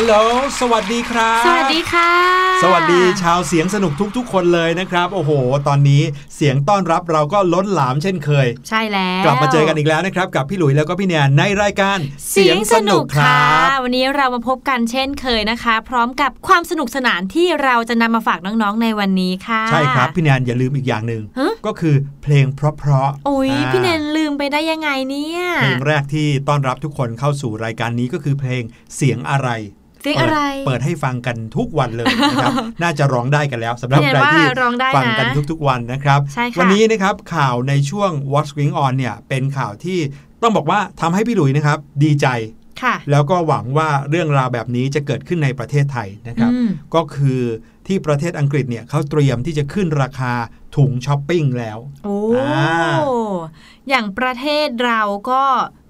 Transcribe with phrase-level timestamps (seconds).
[0.00, 0.14] ลโหล
[0.60, 2.10] สวัสดีครับ สวัสดีค่ะ
[2.62, 5.30] สวัสดีชาวเสียงสนุกทุก ๆ คนเลยนะครับ โอ้โห
[5.68, 6.02] ตอนนี้
[6.36, 11.98] เสียงต้อนรับเราก็ล้นหลามเช่นเคย ใช่แล้ว กลับมาเจอกันอีกแล้วนะครับ กับพี่หลุยแล้วก็พี่แนนในรายการ
[12.30, 13.38] เสียงสนุกค่ะ
[13.82, 28.62] วันนี้เรามาพบกันเช่นเคยนะคะ พร้อมกับความสนุกสนานที่เราจะนำมาฝากน้องๆในวันนี้ค่ะ ใช่ครับพี่แนนอย่าลืมอีกอย่างหนึ่งฮะก็คือเพลงเพราะๆโอ้ยอ่าพี่เนนลืมไปได้ยังไงเนี่ยเพลงแรกที่ต้อนรับทุกคนเข้าสู่รายการนี้ก็คือเพลง
[28.96, 29.50] เสียงอะไร
[30.02, 32.52] เสียงอะไรเปิดเปิดให้ฟังกันทุกวันเลยนะครับ
[32.82, 39.98] น่าจะร้องได้กันแล้วสำหรับพี่แนนใครว่าที่ร้องได้ฟังนะกันทุกๆวันนะครับใช่ค่ะวันนี้นะครับข่าวในช่วง What's Going On เนี่ยเป็นข่าวที่
[40.42, 42.26] ต้องบอกว่าทำให้พี่หลุยนะครับ ดีใจ
[42.82, 47.42] ค่ะแล้วก็หวังว่าเรื่องราวแบบนี้จะเกิดขึ้นในประเทศไทยนะครับอืมก็คือ
[47.86, 50.32] ที่ประเทศอังกฤษเนี่ยเขาเตรียมที่จะขึ้นราคา
[50.76, 52.98] ถุงช้อปปิ้งแล้ว โอ้อ่า
[53.88, 55.44] อย่างประเทศเราก็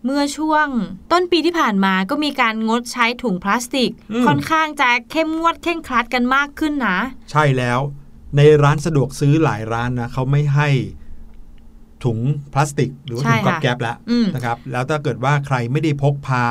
[0.05, 0.67] เมื่อช่วง
[1.12, 6.99] ต้นปีที่ผ่านมาก็มีการงดใช้ถุงพลาสติกอืมค่อนข้างจะเข้มงวดเข่งครัดกันมากขึ้นนะ
[7.31, 7.81] ใช่แล้ว
[8.37, 10.69] ในร้านสะดวกซื้อหลายร้านนะเขาไม่ให้
[12.05, 12.19] ถุง
[12.52, 16.44] พลาสติก หรือว่าใช่ถุงก๊อบค่ะแก๊บแล้วอืมนะครับ แล้วถ้าเกิดว่าใครไม่ได้พกพา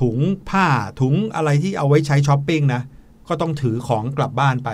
[0.00, 0.18] ถุง
[0.50, 0.66] ผ้า
[1.00, 2.82] ถุงอะไรที่เอาไว้ใช้ช้อปปิ้งนะ
[3.28, 4.70] ก็ต้องถือของกลับบ้านไป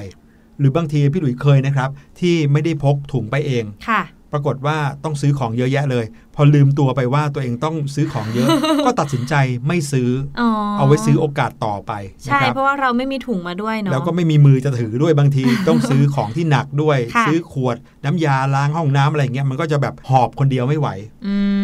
[0.58, 8.48] หรือบางทีพี่หลุยเคยนะครับ ที่ไม่ได้พกถุงไปเองค่ะ ปรากฏว่าต้องซื้อของเยอะแยะเลย พอลืมตัวไปว่าตัวเองต้องซื้อของเยอะ
[8.86, 9.34] ก็ตัดสินใจ
[9.66, 10.08] ไม่ซื้อ
[10.40, 10.48] อ๋อ
[10.78, 11.92] เอาไว้ซื้อโอกาสต่อไป
[12.26, 20.88] นะใช่ครับเพราะว่าเราไม่มีถุงมาด้วยเนาะแล้วก็ไม่มีมือจะถือด้วยบางที ต้องซื้อของที่หนักด้วยค่ะซื้อขวดน้ำยาล้างห้องน้ำอะไรเงี้ยมันก็จะแบบหอบคนเดียวไม่ไหว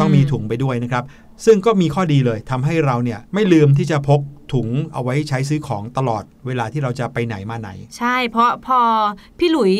[0.00, 1.05] ต้องมีถุงไปด้วยนะครับ
[1.44, 4.21] ซึ่งก็มีข้อดีเลยทำให้เราเนี่ยไม่ลืมที่จะพก
[4.53, 8.81] ถุงเอาไว้ใช้ซื้อของตลอดเวลาที่เราจะไปไหนมาไหน ใช่เพราะพอ
[9.38, 9.75] พี่หลุย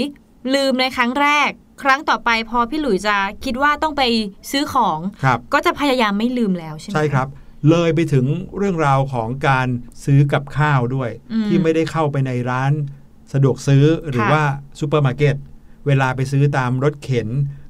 [0.55, 1.51] ลืมในครั้งแรก
[1.83, 4.03] ครั้งต่อไปพอพี่หลุยจะคิดว่าต้องไป
[4.51, 7.29] ซื้อของครับก็จะพยายามไม่ลืมแล้วใช่ไหมใช่ครับ
[7.71, 8.27] เลยไปถึง
[8.57, 9.69] เรื่องราวของการ
[10.05, 12.73] ซื้อกับข้าวด้วยอืมที่ไม่ได้เข้าไปในร้าน
[13.33, 14.45] สะดวกซื้อหรือค่ะว่า
[14.79, 15.37] ซูเปอร์มาร์เก็ต
[15.87, 17.29] เวลาไปซื้อตามรถเข็น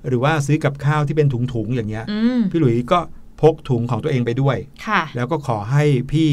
[0.08, 2.98] หรือว่าซื้อกับข้าวที่เป็นถุงๆอย่างเงี้ยอืมพี่หลุยส์ก็
[3.40, 4.56] พกถุงของตัวเองไปด้วย
[4.86, 6.30] ค่ะแล้วก็ขอให้พี่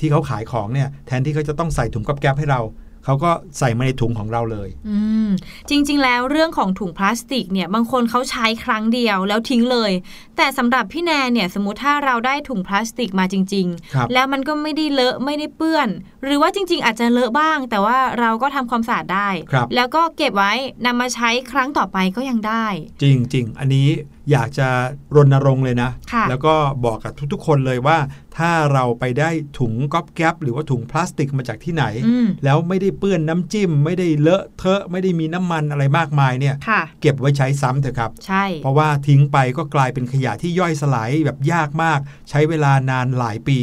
[0.00, 2.60] ที่เขาขายของเนี่ย แทนที่เขาจะต้องใส่ถุงกับแก๊บให้เรา
[3.04, 4.98] เขาก็ใส่มาในถุงของเราเลยอื
[5.28, 5.30] ม
[5.70, 9.92] จริง ๆ แล้วเรื่องของถุงพลาสติกเนี่ยบางคนเขาใช้ครั้งเดียวแล้วทิ้งเลย
[10.36, 15.88] แต่สำหรับพี่แนนเนี่ยสมมติถ้าเราได้ถุงพลาสติกมาจริงครับๆแล้วมันก็ไม่ได้เลอะไม่ได้เปื้อน
[16.24, 20.52] หรือว่าจริง ๆ อาจจะเลอะบ้าง แต่ว่าเราก็ทำความสะอาดได้ครับแล้วก็เก็บไว้
[20.86, 22.66] นำมาใช้ครั้งต่อไปก็ยังได้
[23.02, 23.88] จริงจริง ๆ อันนี้
[24.32, 24.68] อยากจะ
[25.16, 26.54] รณรงค์เลยนะค่ะแล้วก็
[26.86, 27.98] บอกกับทุกๆ คนเลยว่า
[28.38, 41.98] ถ้าเราไปได้ถุงก๊อบแก๊บหรือว่าถุงพลาสติกมาจากที่ไหนอืมแล้วไม่ได้เปื้อนน้ำจิ้ม ไม่ได้เลอะเทอะไม่ได้มีน้ำมันอะไรมากมายเนี่ยค่ะเก็บไว้ใช้ซ้ำเถอะครับ ใช่ เพราะว่าทิ้งไปก็กลายเป็นขยะที่ย่อยสลายแบบยากมาก
[42.30, 43.58] ใช้เวลานานหลายปี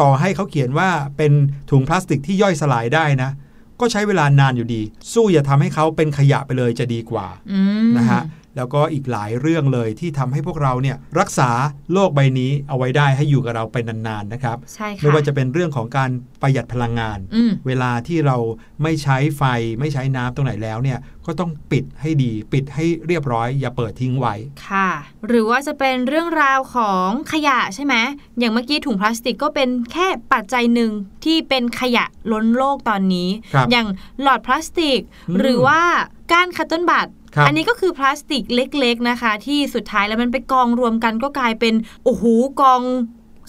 [0.00, 1.32] ต่อให้เขาเขียนว่าเป็น
[1.70, 3.30] ถุงพลาสติกที่ย่อยสลายได้นะ
[3.80, 4.82] ก็ใช้เวลานานอยู่ดี
[5.12, 8.22] สู้อย่าทำให้เขาเป็นขยะไปเลยจะดีกว่าอืมนะฮะ
[8.58, 11.50] แล้วก็อีกหลายเรื่องเลยที่ทำให้พวกเราเนี่ยรักษา
[11.92, 16.10] โลกใบนี้เอาไว้ได้ให้อยู่กับเราไปนานๆนะครับใช่ค่ะไม่ว่าจะเป็นเรื่องของการ
[16.42, 18.36] ประหยัดพลังงานอืมเวลาที่เรา
[18.82, 19.42] ไม่ใช้ไฟ
[19.80, 24.34] ไม่ใช้น้ำตรงไหนแล้วเนี่ยก็ต้องปิดให้ดีปิดให้เรียบร้อย อย่าเปิดทิ้งไว้
[24.66, 24.88] ค่ะ
[25.26, 27.94] หรือว่าจะเป็นเรื่องราวของขยะใช่ไหม
[28.38, 30.90] อย่างเมื่อกี้ถุงพลาสติกก็เป็นแค่ปัจจัยหนึ่ง
[31.24, 33.86] ที่เป็นขยะล้นโลกตอนนี้ครับอย่าง
[34.22, 35.80] หลอดพลาสติกอืมหรือว่า
[36.32, 42.24] ก้านคัตเติ้ลบัตครับ อันนี้ก็คือพลาสติกเล็ก ๆนะคะ ที่สุดท้ายแล้วมันไปกองรวมกันก็กลายเป็นโอ้โห
[42.60, 42.82] กอง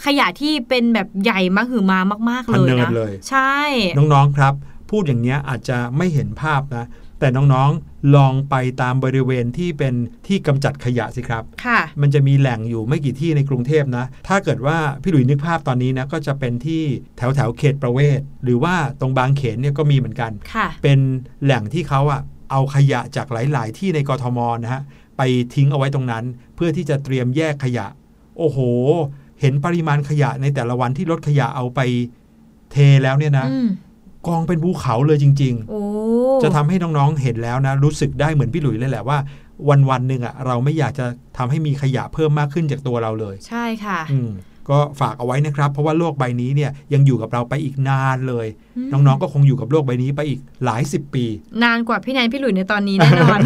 [0.06, 3.56] ขยะที่เป็นแบบใหญ่มากหือมามากๆพัเลยเนินะดเลย ใช่
[3.98, 4.54] น้อง ๆ ครับ
[4.90, 6.86] พูดอย่างเนี้ยอาจจะไม่เห็นภาพนะ
[7.20, 9.94] แต่น้องๆลองไปตามบริเวณที่เป็น
[10.28, 16.84] ที่กำจัดขยะสิครับค่ะมันจะมีแหล่งอยู่ไม่กี่ที่ในกรุงเทพนะ ถ้าเกิดว่าพี่หลุยนึกภาพตอนนี้นะก็จะเป็นที่
[17.18, 21.00] แถวแถวๆเขตประเวศ หรือว่าตรงบางเขนเนี่ยก็มีเหมือนกันค่ะเป็น
[21.44, 24.82] แหล่งที่เขาอะ เอาขยะจากหลาย ๆ ที่ในกทมนะฮะ
[25.18, 25.22] ไป
[25.56, 26.24] ทิ้งเอาไว้ตรงนั้น
[26.56, 27.88] เพื่อที่จะเตรียมแยกขยะ
[28.38, 28.60] โอ้โห
[29.42, 31.80] เห็นปริมาณขยะในแต่ละวันที่รถขยะเอาไป
[32.72, 33.70] เทแล้วเนี่ยนะอืม
[34.28, 39.18] กองเป็นภูเขาเลยจริงโอ้ๆจะทำให้น้องๆเห็นแล้วนะ รู้สึกได้เหมือนพี่หลุยเลยแหละว่า
[39.70, 41.06] วันวันๆหนึ่งอะเราไม่อยากจะ
[41.38, 44.32] ทำให้มีขยะเพิ่มมากขึ้นจากตัวเราเลย ใช่ค่ะอืม
[44.72, 48.48] ก็ฝากเอาไว้นะครับ เพราะว่าโลกใบนี้เนี่ยยังอยู่กับเราไปอีกนานเลย
[48.78, 51.26] อืมน้องๆก็คงอยู่กับโลกใบนี้ไปอีกหลายสิบปี
[51.64, 53.40] นานกว่าพี่แนนพี่หลุยในตอนนี้แน่นอน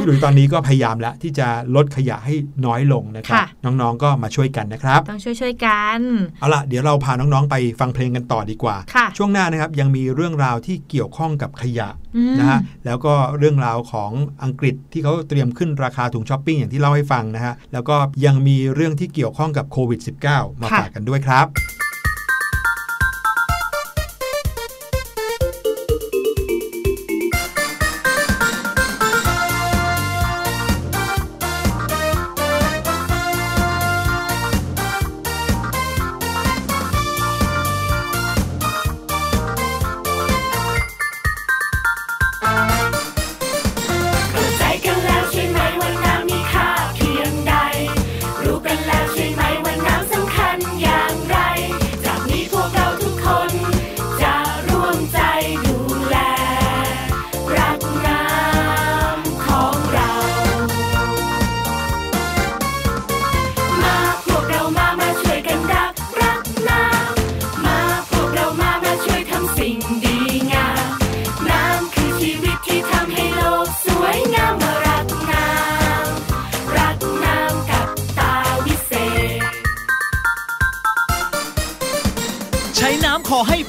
[0.00, 2.34] พี่หลุยตอนนี้ก็พยายามแล้วที่จะลดขยะให้
[2.66, 6.00] น้อยลงนะครับค่ะน้องๆก็มาช่วยกันนะครับ ต้องช่วยๆกัน
[6.40, 14.10] เอาล่ะเดี๋ยวเราพาน้องๆไปฟังเพลงกันต่อดีกว่าค่ะช่วงหน้านะครับยังมีเรื่องราวที่เกี่ยวข้องกับขยะอืมนะฮะแล้วก็เรื่องราวของ
[14.44, 21.46] อังกฤษที่เขาเตรียมขึ้นราคาถุงช้อปปิ้งอย่างที่เล่าให้ฟังนะฮะแล้วก็ยังมีเรื่องที่เกี่ยวข้องกับโควิด -19 มาฝากกันด้วยครับ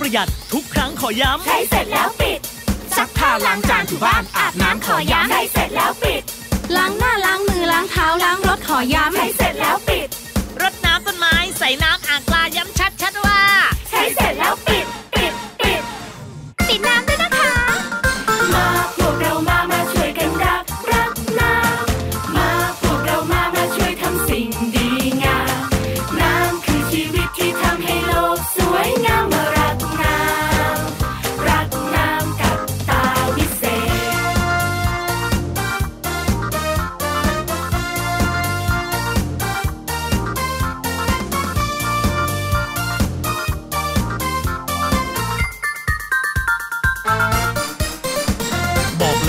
[0.06, 2.40] ประหยัดทุกครั้งขอย้ำใช้เสร็จแล้วปิด
[2.98, 6.22] ซักผ้าล้างจานถูบ้านอาบน้ำขอย้ำใช้เสร็จแล้วปิด
[6.78, 10.08] ล้างหน้าล้างมือล้างเท้าล้างรถขอย้ำใช้เสร็จแล้วปิด
[10.62, 11.95] รดน้ำต้นไม้ใส่น้ำ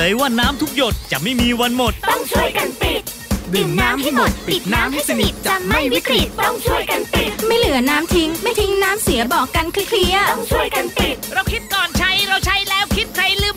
[0.09, 3.03] ยว่าน้ำทุกหยดจะไม่มีวันหมด ต้องช่วยกันปิด
[3.55, 13.55] ดื่มน้ำให้หมด ปิดน้ำให้สนิทจะไม่วิกฤตต้องช่วยกันปิด ไม่เหลือน้ำทิ้ง ไม่ทิ้งน้ำเสียบอกกันเคลียร์ต้องช่วยกันปิด เราคิดก่อนใช้เราใช้แล้วคิดใครลืม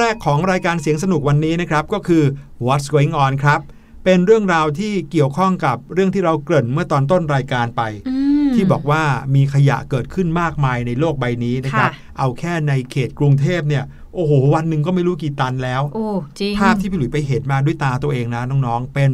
[0.00, 2.22] แรกของรายการเสียงสนุกวันนี้นะครับ ก็คือ
[2.66, 3.60] What's Going On ครับ
[4.04, 8.16] เป็นเรื่องราวที่เกี่ยวข้องกับเรื่องที่เราเกริ่นเมื่อตอนต้นรายการไปอื
[8.48, 9.02] มที่บอกว่า
[9.34, 16.06] มีขยะเกิดขึ้นมากมายในโลกใบนี้นะครับค่ะเอาแค่ในเขตกรุงเทพเนี่ยโอ้โห วันหนึ่งก็ไม่รู้กี่ตันแล้วโอ้
[16.40, 19.12] จริงภาพที่พี่หลุยไปเห็นมาด้วยตาตัวเองนะน้องๆ เป็น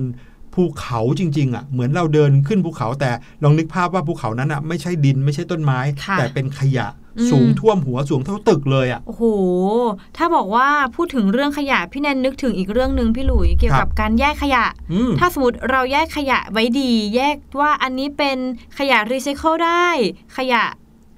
[0.55, 3.11] ภูเขาจริงๆอะเหมือนเราเดินขึ้นภูเขาแต่
[3.43, 9.25] ลองนึกภาพว่าภูเขานั้นอะไม่ใช่ดินไม่ใช่ต้นไม้ค่ะแต่เป็นขยะอืม สูงท่วมหัวสูงเท่าตึกเลยอะโอ้โห
[10.17, 18.39] ถ้าบอกว่าพูดถึงเรื่องขยะพี่แนนนึกถึงอีกเรื่องหนึ่งพี่หลุยเกี่ยวครักับบการแยกขยะอืมถ้าสมมติเราแยกขยะไว้ดี แยกว่าอันนี้เป็น
[18.79, 19.87] ขยะรีไซเคิลได้
[20.39, 20.65] ขยะ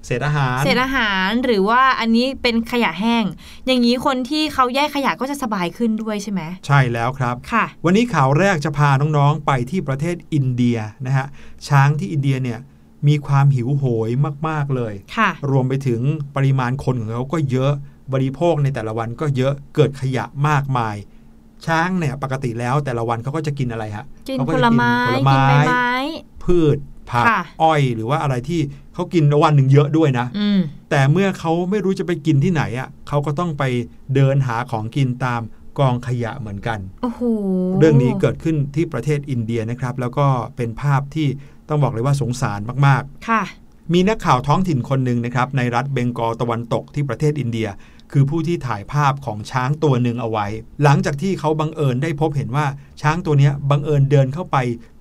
[0.05, 3.25] เศษอาหาร เศษอาหารหรือว่าอันนี้เป็นขยะแห้ง
[3.65, 11.27] อย่างนี้คนที่เขาแยกขยะก็จะสบายขึ้นด้วยใช่ไหม ใช่แล้วครับ ค่ะ วันนี้ข่าวแรกจะพาน้องๆไปที่ประเทศอินเดียนะฮะ
[11.67, 12.59] ช้างที่อินเดียเนี่ย
[13.07, 14.09] มีความหิวโหย
[14.47, 16.01] มาก ๆ เลยค่ะรวมไปถึง
[16.35, 17.71] ปริมาณคนของเขาก็เยอะ
[18.13, 20.95] บริโภคในแต่ละวันก็เยอะ เกิดขยะมากมาย
[21.65, 25.91] ช้างเนี่ยปกติแล้วแต่ละวันเขาก็จะกินอะไรฮะกินเขาผจะลไม้ผลกินไม้ใบไม้
[26.43, 26.77] พืช
[27.11, 28.61] ผักค่ะอ้อย หรือว่าอะไรที่
[28.93, 33.63] เขากินวันหนึ่งเยอะด้วยนะอืมแต่เมื่อเขาไม่รู้จะไปกินที่ไหนอะเขาก็ต้องไป
[34.15, 35.41] เดินหาของกินตาม
[35.79, 37.21] กองขยะเหมือนกันโอ้โห
[37.79, 41.27] เรื่องนี้เกิดขึ้นที่ประเทศอินเดียนะครับ แล้วก็เป็นภาพที่
[41.69, 47.67] ต้องบอกเลยว่าสงสารมากค่ะๆมีนักข่าวท้องถิ่นคนหนึ่งนะครับ ในรัฐเบงกอลตะวันตกที่ประเทศอินเดีย
[48.11, 50.47] คือผู้ที่ถ่ายภาพของช้างตัวหนึ่งเอาไว้
[50.83, 52.65] หลังจากที่เขาบังเอิญได้พบเห็นว่า
[53.01, 54.57] ช้างตัวเนี้ยบังเอิญเดินเข้าไป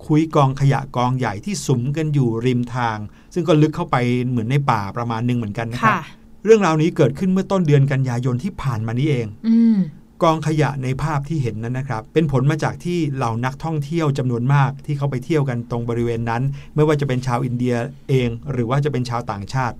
[0.07, 2.99] คุยกองขยะกองใหญ่ที่สุมกันอยู่ริมทาง
[3.35, 3.97] ซึ่งก็ลึกเข้าไป
[4.29, 6.01] เหมือนในป่าประมาณหนึ่งเหมือนกันนะครับ ค่ะ
[6.45, 9.77] เรื่องราวนี้เกิดขึ้นเมื่อต้นเดือนกันยายนที่ผ่านมานี้เอง อืม
[10.23, 16.43] กองขยะในภาพที่เห็นนั้นนะครับ เป็นผลมาจากที่เหล่านักท่องเที่ยวจำนวนมากที่เขาไปเที่ยวกันตรงบริเวณนั้น
[16.75, 17.75] ไม่ว่าจะเป็นชาวอินเดีย
[18.09, 19.77] เอง หรือว่าจะเป็นชาวต่างชาติ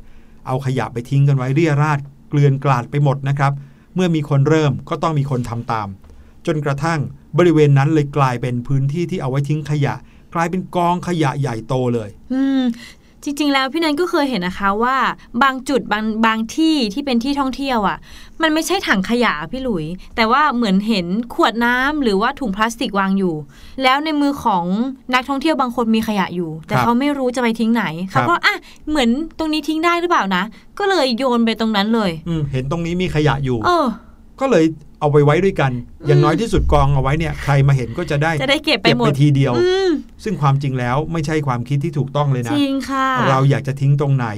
[0.47, 3.53] เอาขยะไปทิ้งกันไว้เรี่ยราดเกลื่อนกลาดไปหมดนะครับ
[3.95, 5.89] เมื่อมีคนเริ่มก็ต้องมีคนทำตาม
[6.47, 7.01] จนกระทั่ง
[7.39, 9.95] บริเวณนั้นเลยกลายเป็นพื้นที่ที่เอาไว้ทิ้งขยะ
[10.35, 12.63] กลายเป็นกองขยะใหญ่โตเลย อืม
[13.29, 14.97] จริง ๆ แล้วพี่นันก็เคยเห็นนะคะว่า
[15.43, 17.99] บางจุดบางบางที่ที่เป็นที่ท่องเที่ยวอะ่ะ
[18.43, 19.85] มันไม่ใช่ถังขยะพี่หลุย
[20.17, 23.35] แต่ว่าเหมือนเห็นขวดน้ำหรือว่าถุงพลาสติกวางอยู่
[23.83, 24.65] แล้วในมือของ
[25.15, 28.57] นักท่องเที่ยวบางคนมีขยะอยู่ แต่ครับเขาไม่รู้จะไปทิ้งไหนครัเขาบก็อะ
[28.89, 30.43] เหมือนตรงนี้ทิ้งได้หรือเปล่านะ
[30.79, 33.87] ก็เลยโยนไปตรงนั้นเลย อืมเห็นตรงนี้มีขยะอยู่ เออ
[34.41, 34.65] ก็เลย
[35.01, 35.73] เอาไปไว้ด้วยกัน
[36.07, 39.91] อย่างน้อยที่สุดกองเอาไว้เนี่ย ใครมาเห็นก็จะได้จะได้เก็บไปเก็บหมไปดทีเดียวอืม
[40.25, 44.29] ซึ่งความจริงแล้วไม่ใช่ความคิดที่ถูกต้องเลยจนะริงค่ะเราอยากจะทิ้งตรงไหน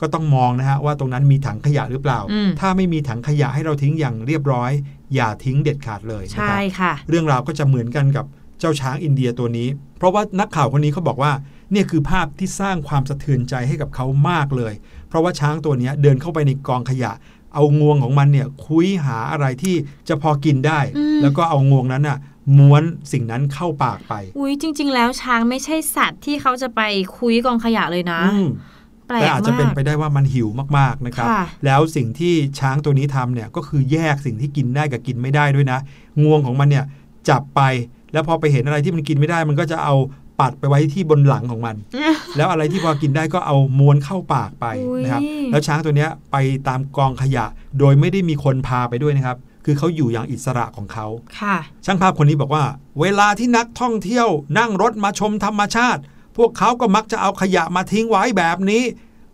[0.00, 4.70] ก็ต้องมองนะฮะว่าตรงนั้นมีถังขยะหรือเปล่าอืมถ้าไม่มีถังขยะให้เราทิ้งอย่างเรียบร้อย
[5.14, 8.26] อย่าทิ้งเด็ดขาดเลยนะใช่ครับค่ะ เรื่องราวก็จะเหมือนกันกับ
[8.60, 9.68] เจ้าช้างอินเดียตัวนี้
[9.98, 11.32] เพราะว่านักข่าวคนนี้เขาบอกว่า
[11.72, 14.74] เนี่ยคือภาพที่สร้างความสะเทือนใจให้กับเขามากเลย
[15.08, 17.12] เพราะว่าช้างตัวเนี้ยเดินเข้าไปในกองขยะ
[17.54, 19.74] เอางวงของมันเนี่ยคุยหาอะไรที่
[20.08, 22.18] จะพอกินได้อืมแล้วก็เอางวงนั้นน่ะ
[22.58, 22.82] ม้วน
[23.12, 26.80] สิ่งนั้นเข้าปากไป อุ้ยจริง ๆ แล้วช้างไม่ใช่สัตว์ที่เขาจะไป
[27.18, 28.46] คุยกองขยะเลยนะอืม
[29.06, 35.78] แปลกแต่อาจจะเป็นมากไปได้ว่ามันหิวมากๆนะครับค่ะแล้วสิ่งที่ช้างตัวนี้ทำเนี่ยก็คือแยกสิ่งที่กินได้กับกินไม่ได้ด้วยนะ
[36.22, 36.84] งวงของมันเนี่ย
[37.28, 37.60] จับไป
[38.12, 39.94] แล้วพอไปเห็นอะไรที่มันกินไม่ได้ มันก็จะเอา
[40.40, 41.76] ปัดไปไว้ที่บนหลังของมัน
[42.36, 46.36] แล้วอะไรที่พอกินได้ก็เอาม้วนเข้าปากไปอุ๊ยนะครับ แล้วช้างตัวเนี้ยไป
[46.68, 47.44] ตามกองขยะ
[47.78, 51.06] โดยไม่ได้มีคนพาไปด้วยนะครับ คือเขาอยู่อย่างอิสระของเขา
[51.40, 52.64] ค่ะ ช่างภาพคนนี้บอกว่า
[53.00, 56.00] เวลาที่นักท่องเที่ยว นั่งรถมาชมธรรมชาติ
[56.36, 58.82] พวกเขาก็มักจะเอาขยะมาทิ้งไว้แบบนี้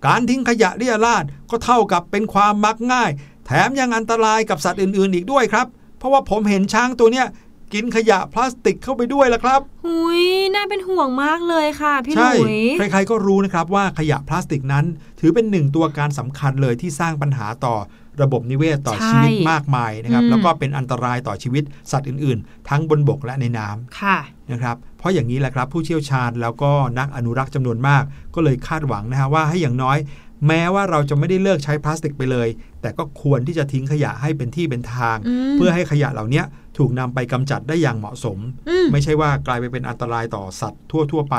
[0.07, 3.11] การทิ้งขยะเรี่ยราดก็เท่ากับเป็นความมักง่าย
[3.47, 5.67] แถมยังอันตรายกับสัตว์อื่น ๆ อีกด้วยครับ
[5.99, 7.27] เพราะว่าผมเห็นช้างตัวเนี้ย
[7.75, 10.23] กินขยะพลาสติกเข้าไปด้วยละครับ หุย
[10.55, 12.61] น่าเป็นห่วงมากเลยค่ะ พี่หใช่ลุย
[12.93, 14.85] ใครๆก็รู้นะครับว่าขยะพลาสติกนั้น
[15.21, 17.77] ถือเป็นหนึ่งตัวการสำคัญเลยที่สร้างปัญหาต่อ
[18.23, 24.19] ระบบนิเวศต่อใช่ชีวิตมากมายนะครับอืมแล้วก็เป็นอันตรายต่อชีวิตสัตว์อื่นๆ ทั้งบนบกและในน้ำค่ะ
[24.53, 28.03] นะครับเพราะอย่างนี้แหละครับผู้เชี่ยวชาญแล้วก็นักอนุรักษ์จำนวนมาก
[28.35, 29.99] ก็เลยคาดหวังนะฮะว่าให้อย่างน้อย
[30.47, 32.49] แม้ว่าเราจะไม่ได้เลิกใช้พลาสติกไปเลย
[32.81, 36.43] แต่ก็ควรที่จะทิ้งขยะให้เป็นที่เป็นทางอืมเพื่อให้ขยะเหล่านี้
[36.79, 41.37] ถูกนำไปกำจัดได้อย่างเหมาะสมอืมไม่ใช่ว่ากลายไปเป็นอันตรายต่อสัตว์ทั่ว ๆ ไป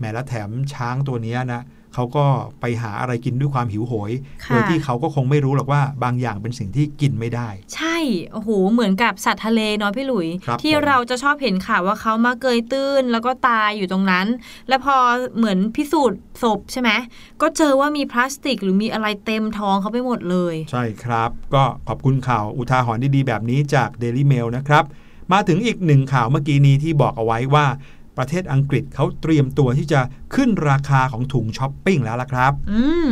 [0.00, 1.62] แม้และแถมช้างตัวเนี้ยนะ
[1.94, 2.24] เขาก็
[2.60, 4.12] ไปหาอะไรกินด้วยความหิวโหย
[4.44, 7.96] ค่ะโดยที่เขาก็คงไม่รู้หรอกว่าบางอย่างเป็นสิ่งที่กินไม่ได้ ใช่
[8.32, 14.26] โอ้โห เหมือนกับสัตว์ทะเลเนาะพี่หลุยครับที่ผมเราจะชอบเห็นข่าวว่าเขามาเกยตื้นแล้วก็ตายอยู่ตรงนั้น
[14.68, 14.96] แล้วพอ
[15.36, 16.90] เหมือนพิสูจน์ศพใช่ไหม
[17.42, 24.84] ก็เจอว่ามีพลาสติกหรือมีอะไรเต็มท้องเขาไปหมดเลย ใช่ครับ ก็ขอบคุณข่าวอุทาหรณ์ดีๆแบบนี้จาก Daily Mail นะครับ
[25.32, 27.66] มาถึงอีกหนึ่งข่าวเมื่อกี้นี้ที่บอกเอาไว้ว่า
[28.18, 30.00] ประเทศอังกฤษเขาเตรียมตัวที่จะ
[30.34, 33.10] ขึ้นราคาของถุงช้อปปิ้งแล้วล่ะครับ อืม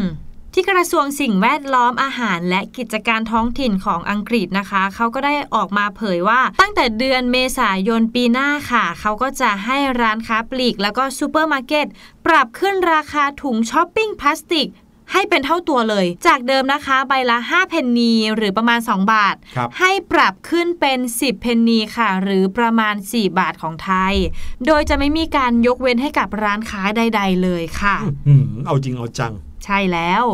[0.55, 11.87] ที่กระทรวงสิ่งแวดล้อมอาหารและกิจการท้องถิ่นของอังกฤษนะคะ เขาก็ได้ออกมาเผยว่าตั้งแต่เดือนเมษายนปีหน้าค่ะ เขาก็จะให้ร้านค้าปลีก แล้วก็ซูเปอร์มาร์เก็ต
[12.27, 14.69] ปรับขึ้นราคาถุงช้อปปิ้งพลาสติก
[15.13, 24.15] ให้เป็นเท่าตัวเลย จากเดิมนะคะ ใบละ 5 เพนนี หรือประมาณ 2 บาทครับให้ปรับขึ้นเป็น 10 เพนนีค่ะ หรือประมาณ 4 บาทของไทย
[24.67, 27.97] โดยจะไม่มีการยกเว้นให้กับร้านค้าใด ๆ เลยค่ะ
[28.29, 29.33] อืมเอาจริงเอาจัง
[29.65, 30.25] ใช่แล้ว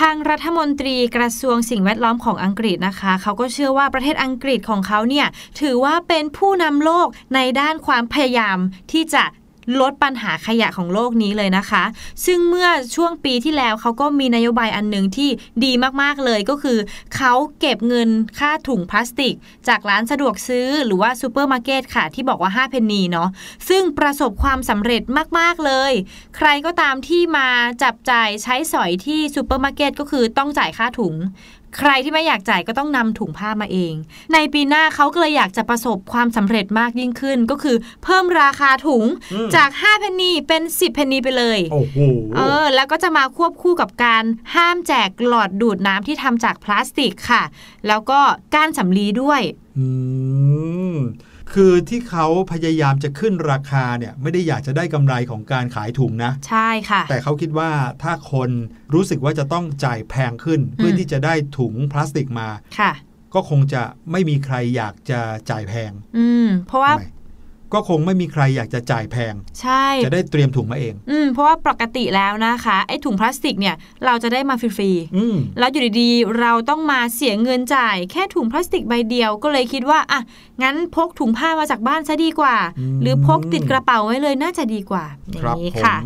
[0.00, 5.26] ทางรัฐมนตรีกระทรวงสิ่งแวดล้อมของอังกฤษนะคะ เขาก็เชื่อว่าประเทศอังกฤษของเขาเนี่ย
[5.60, 8.58] ถือว่าเป็นผู้นำโลกในด้านความพยายาม
[8.92, 9.24] ที่จะ
[9.80, 11.84] ลดปัญหาขยะของโลกนี้เลยนะคะ
[12.26, 15.30] ซึ่งเมื่อช่วงปีที่แล้วเขาก็มีนโยบายอันหนึ่งที่
[15.64, 15.72] ดี
[16.02, 16.78] มากๆเลยก็คือ
[17.16, 19.34] เขาเก็บเงินค่าถุงพลาสติก
[19.68, 23.28] จากร้านสะดวกซื้อหรือว่าซูเปอร์มาร์เก็ตค่ะ ที่บอกว่า 5 เพนนีเนาะ
[23.68, 25.02] ซึ่งประสบความสำเร็จ
[25.38, 25.92] มากๆเลย
[26.36, 27.48] ใครก็ตามที่มา
[27.82, 31.14] จับจ่ายใช้สอยที่ซูเปอร์มาร์เก็ตก็คือต้องจ่ายค่าถุง
[31.78, 33.94] ใครที่ไม่อยากจ่ายก็ต้องนำถุงผ้ามาเอง
[34.32, 41.96] ในปีหน้าเขาก็เลยอยากจะประสบความสำเร็จมากยิ่งขึ้น ก็คือเพิ่มราคาถุงอืมจาก5เพนนีเป็น 10เพนนีไปเลยโอ้โห
[42.36, 47.42] เออ แล้วก็จะมาควบคู่กับการห้ามแจกหลอดดูดน้ำที่ทำจากพลาสติกค่ะ
[47.86, 48.20] แล้วก็
[48.54, 49.42] ก้านสำลีด้วย
[49.78, 49.86] อื
[50.94, 50.96] ม
[51.54, 57.70] คือที่เขาพยายามจะขึ้นราคาเนี่ยไม่ได้อยากจะได้กำไรของการขายถุงนะ ใช่ค่ะ แต่เขาคิดว่า
[58.02, 58.50] ถ้าคน
[58.94, 62.92] รู้สึกว่าจะต้องจ่ายแพงขึ้น เพื่อที่จะได้ถุงพลาสติกมาค่ะ
[63.34, 67.04] ก็คงจะไม่มีใครอยากจะจ่ายแพง อืมเพราะว่าทำไม
[67.74, 80.20] ก็คงไม่มีใครอยากจะจ่ายแพง ใช่ จะได้เตรียมถุงมาเอง อืมเพราะว่าปกติแล้วนะคะ ไอ้ถุงพลาสติกเนี่ยเราจะได้มาฟรีๆอืมแล้วอยู่ดีๆ เราต้องมาเสียเงินจ่าย แค่ถุงพลาสติกใบเดียวก็เลยคิดว่าอะ
[80.62, 85.96] งั้นพกถุงผ้ามาจากบ้านซะดีกว่าอืมหรือพกติดกระเป๋าไว้เลยน่าจะดีกว่าอครัย่าบงนี้ครับผมค่ะ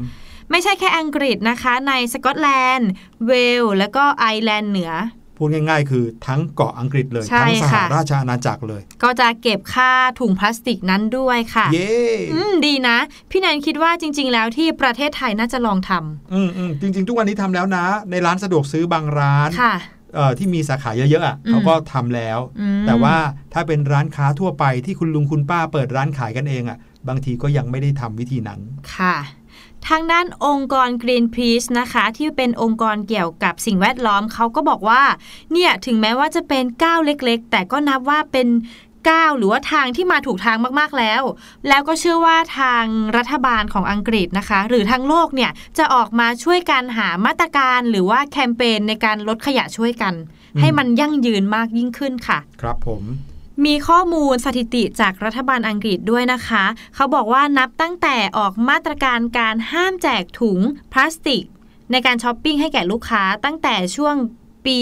[0.51, 2.91] ไม่ใช่แค่อังกฤษนะคะ ในสกอตแลนด์
[3.27, 4.93] เวลส์แล้วก็ไอร์แลนด์เหนือ
[5.37, 11.95] พูดง่าย ๆ คือทั้งเกาะอังกฤษเลยใช่ทั้งสหราชอาณาจักรเลยค่ะ ก็จะเก็บค่าถุงพลาสติกนั้นด้วยค่ะ เย้
[12.33, 12.97] อืมดีนะ
[13.31, 15.91] พี่แนนคิดว่าจริง ๆ แล้วที่ประเทศไทยน่าจะลองท
[16.33, 19.75] อืมอืมจริง ๆ ทุกวันนี้ทำแล้วนะ ในร้านสะดวกซื้อบางร้านำค่ะ
[20.15, 23.17] เอ่อที่มีสาขาเยอะๆอะอืมเขาก็ทำแล้วอืมแต่ว่า
[23.53, 28.61] ถ้าเป็นร้านค้าทั่วไปที่คุณลุงคุณป้าเปิดร้านขายกันเองอะ บางทีก็ยังไม่ได้ทำวิธีนั้น
[28.95, 29.15] ค่ะ
[29.89, 35.03] ทางด้านองค์กร Greenpeace นะคะที่เป็นองค์กรเกี่ยวกับสิ่งแวดล้อมเขาก็บอกว่า
[35.53, 38.49] เนี่ยถึงแม้ว่าจะเป็นก้าวเล็กๆ แต่ก็นับว่าเป็น
[39.11, 41.23] ก้าวหรือว่าทางที่มาถูกทางมากๆแล้ว
[41.69, 42.85] แล้วก็เชื่อว่าทาง
[43.17, 50.15] รัฐบาลของอังกฤษนะคะ หรือทั้งโลกเนี่ยจะออกมาช่วยกันหามาตรการหรือว่าแคมเปญในการลดขยะช่วยกัน
[50.61, 53.03] ให้มันยั่งยืนมากยิ่งขึ้นค่ะ ครับผม
[53.65, 56.65] มีข้อมูลสถิติจากรัฐบาลอังกฤษด้วยนะคะ
[56.95, 60.59] เขาบอกว่านับตั้งแต่ออกมาตรการการห้ามแจกถุง
[60.93, 61.43] พลาสติก
[61.91, 64.17] ในการช้อปปิ้งให้แก่ลูกค้าตั้งแต่ช่วง
[64.67, 64.79] ปี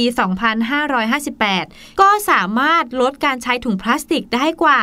[1.18, 4.78] 2558 ก็สามารถลดการใช้ถุงพลาสติกได้กว่า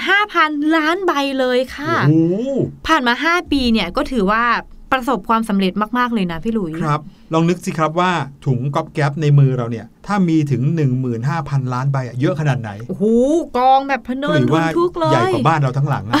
[0.00, 2.50] 15,000 ล้านใบเลยค่ะโอ้โห
[2.86, 4.44] ผ่านมา 5 ปีเนี่ยก็ถือว่า
[4.92, 7.00] ประสบความสำเร็จมาก ๆ เลยนะพี่หลุยครับ
[7.32, 8.10] ลองนึกสิครับว่า
[8.46, 10.62] ถุงก๊อบแก๊บในมือเราเนี่ย ถ้ามีถึง
[11.18, 13.04] 15,000 ล้านใบอะเยอะขนาดไหน โอ้โห
[13.56, 16.14] กองแบบพะเนิหนรือทุว่านทุกเลย ใหญ่กว่าบ้านเราทั้งหลังอะ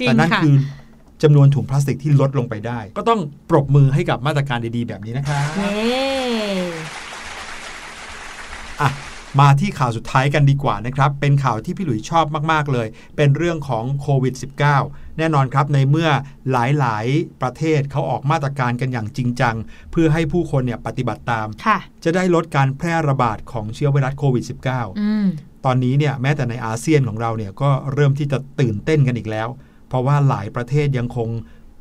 [0.00, 0.54] จริงแต่นั่นค่ะคือ
[1.22, 5.72] จำนวนถุงพลาสติกที่ลดลงไปได้ ก็ต้องปรบมือให้กับมาตรการดีๆ แบบนี้นะครับเย้
[8.80, 8.88] อะ
[9.40, 14.34] มาที่ข่าวสุดท้ายกันดีกว่านะครับ เป็นข่าวที่พี่หลุยชอบมากๆเลย เป็นเรื่องของโควิด
[14.76, 16.10] -19 แน่นอนครับในเมื่อ
[16.50, 19.56] หลายๆ ประเทศเขาออกมาตรการกันอย่างจริงจัง
[19.92, 25.26] เพื่อให้ผู้คนเนี่ยปฏิบัติตามค่ะจะได้ลดการแพร่ระบาดของเชื้อไวรัสโควิด -19 อืม
[25.64, 29.48] ตอนนี้เนี่ยแม้แต่ในอาเซียนของเราเนี่ยก็เริ่มที่จะตื่นเต้นกันอีกแล้ว
[29.88, 31.28] เพราะว่าหลายประเทศยังคง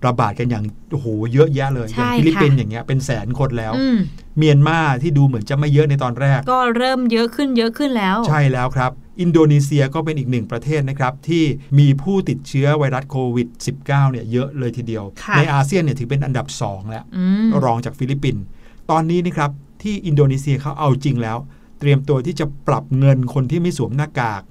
[0.05, 3.97] ระบาดกันอย่างโอ้โหเยอะแยะเลยใช่อย่างฟิลิปปินส์ค่ะอย่างเงี้ยเป็นแสนคนแล้วอืม
[4.37, 11.43] เมียนมาที่ดูเหมือนจะไม่เยอะในตอนแรก ก็เริ่มเยอะขึ้นเยอะขึ้นแล้ว ใช่แล้วครับ อินโดนีเซียก็เป็นอีกหนึ่งประเทศนะครับที่
[11.79, 18.43] มีผู้ติดเชื้อไวรัสโควิด -19 เนี่ยเยอะเลยทีเดียวค่ะในอาเซียนเนี่ยถือเป็นอันดับ 2 แล้วอืมรองจากฟิลิปปินส์
[18.91, 19.51] ตอนนี้นะครับ
[19.83, 21.37] ที่อินโดนีเซียเขาเอาจริงแล้ว
[21.79, 24.41] เตรียมตัวที่จะปรับเงินคนที่ไม่สวมหน้ากาก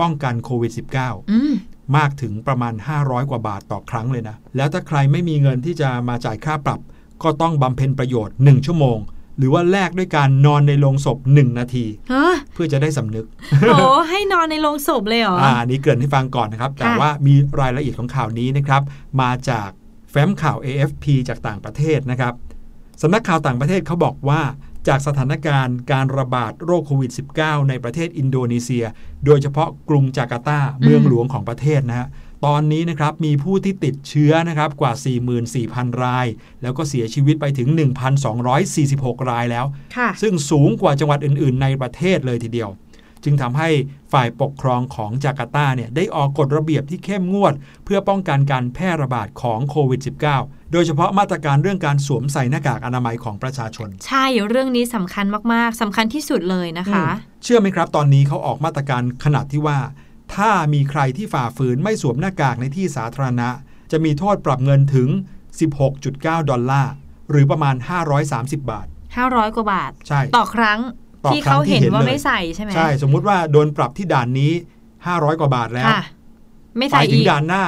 [0.00, 1.38] ป้องกันโควิด -19 อื
[1.96, 6.80] มมากถึงประมาณ 500 กว่าบาทต่อครั้งเลยนะ แล้วถ้าใครไม่มีเงินที่จะมาจ่ายค่าปรับ
[7.22, 8.98] ก็ต้องบำเพ็ญประโยชน์ 1 ชั่วโมง
[9.38, 13.26] หรือว่าแลกด้วยการนอนในโรงศพ 1 นาทีฮะเพื่อจะได้สำนึก
[13.60, 18.82] โหให้นอนในโรงศพเลยเหรออ่าอันนี้เกริ่นให้ฟังก่อนนะครับ แต่ค่ะว่ามีรายละเอียดของข่าวนี้นะครับ
[19.20, 19.68] มาจาก
[20.10, 22.34] แฟ้มข่าว AFP จากต่างประเทศนะครับ
[23.02, 24.40] สำนักข่าวต่างประเทศเขาบอกว่า
[24.88, 28.84] จากสถานการณ์การระบาดโรคโควิด -19 ในประเทศอินโดนีเซีย
[29.26, 32.08] โดยเฉพาะกรุงจาการ์ตาเมืองหลวงของประเทศนะฮะ
[32.46, 34.92] ตอนนี้นะครับมีผู้ที่ติดเชื้อนะครับกว่า
[35.48, 36.26] 44,000 ราย
[36.62, 37.68] แล้วก็เสียชีวิตไปถึง
[38.48, 39.66] 1,246 รายแล้ว
[39.96, 42.70] ค่ะซึ่งสูงกว่าจังหวัดอื่น ๆ ในประเทศเลยทีเดียว
[43.24, 43.68] จึงทำให้
[44.12, 47.54] ฝ่ายปกครองของจาการ์ตาเนี่ยได้ออกกฎระเบียบที่เข้มงวด
[47.84, 50.00] เพื่อป้องกันการแพร่ระบาดของโควิด
[50.36, 59.78] -19 โดยเฉพาะมาตรการเรื่องการสวมใส่หน้ากากอนามัยของประชาชน ใช่เรื่องนี้สำคัญมากๆสำคัญที่สุดเลยนะคะอืมเชื่อไหมครับ ตอนนี้เขาออกมาตรการขนาดที่ว่า
[60.34, 63.48] ถ้ามีใครที่ฝ่าฝืนไม่สวมหน้ากากในที่สาธารณะ
[63.92, 65.08] จะมีโทษปรับเงินถึง
[65.78, 66.92] 16.9 ดอลลาร์
[67.30, 67.74] หรือประมาณ
[68.22, 68.86] 530 บาท
[69.20, 74.52] 500 กว่าบาทใช่ต่อครั้งต่อ ที่ครั้เขางที่เห็นเห็นว่าเลยไม่ใส่ใช่ไหมใช่ สมมุติว่าโดนปรับที่ด่านนี้
[74.96, 76.02] 500กว่าบาทแล้วค่ะ
[76.78, 77.64] ไม่ไปใส่ถึอีงกด่านหน้า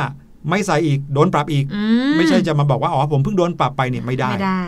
[0.51, 1.83] ไม่ใส่อีกโดนปรับอีกอื
[2.17, 4.65] ไม่ใช่จะมาบอกว่าอ๋อผมเพิ่งโดนปรับไปเนี่ยไม่ได้ไม่ได้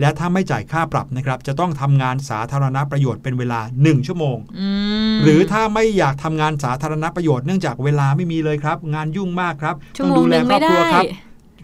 [0.00, 4.68] และถ้าไม่จ่ายค่าปรับนะครับ จะต้องทำงานสาธารณประโยชน์เป็นเวลา 1 ชั่วโมงอื
[5.12, 11.04] มหรือถ้าไม่อยากทำงานสาธารณประโยชน์เนื่องจากเวลาไม่มีเลยครับ งานยุ่งมากครับชั่วต้องโมงดูหแลนึ่งครอไม่บครัวได้ครับ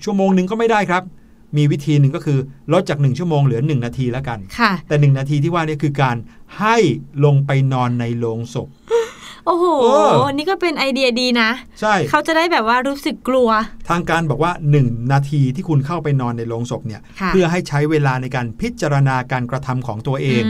[0.04, 1.02] ชั่วโมงหนึ่งก็ไม่ได้ครับ
[1.56, 2.38] มีวิธีหนึ่งก็คือ
[2.72, 6.16] ลดจาก 1 ชั่วโมงเหลือ 1 นาทีแล้วกันค่ะแต่ 1 นาทีที่ว่านี่คือการ
[6.60, 6.76] ให้
[7.24, 8.68] ลงไปนอนในโรงศพ
[9.46, 9.86] โอ้โหเอ
[10.26, 13.48] อนี่ก็เป็นไอเดียดีนะ ใช่ เขาจะได้แบบว่ารู้สึกกลัว
[13.90, 20.42] ทางการบอกว่า 1 นาทีที่คุณเข้าไปนอนในโรงศพเนี่ยค่ะเพื่อให้ใช้เวลาในการพิจารณาการกระทำของตัวเอง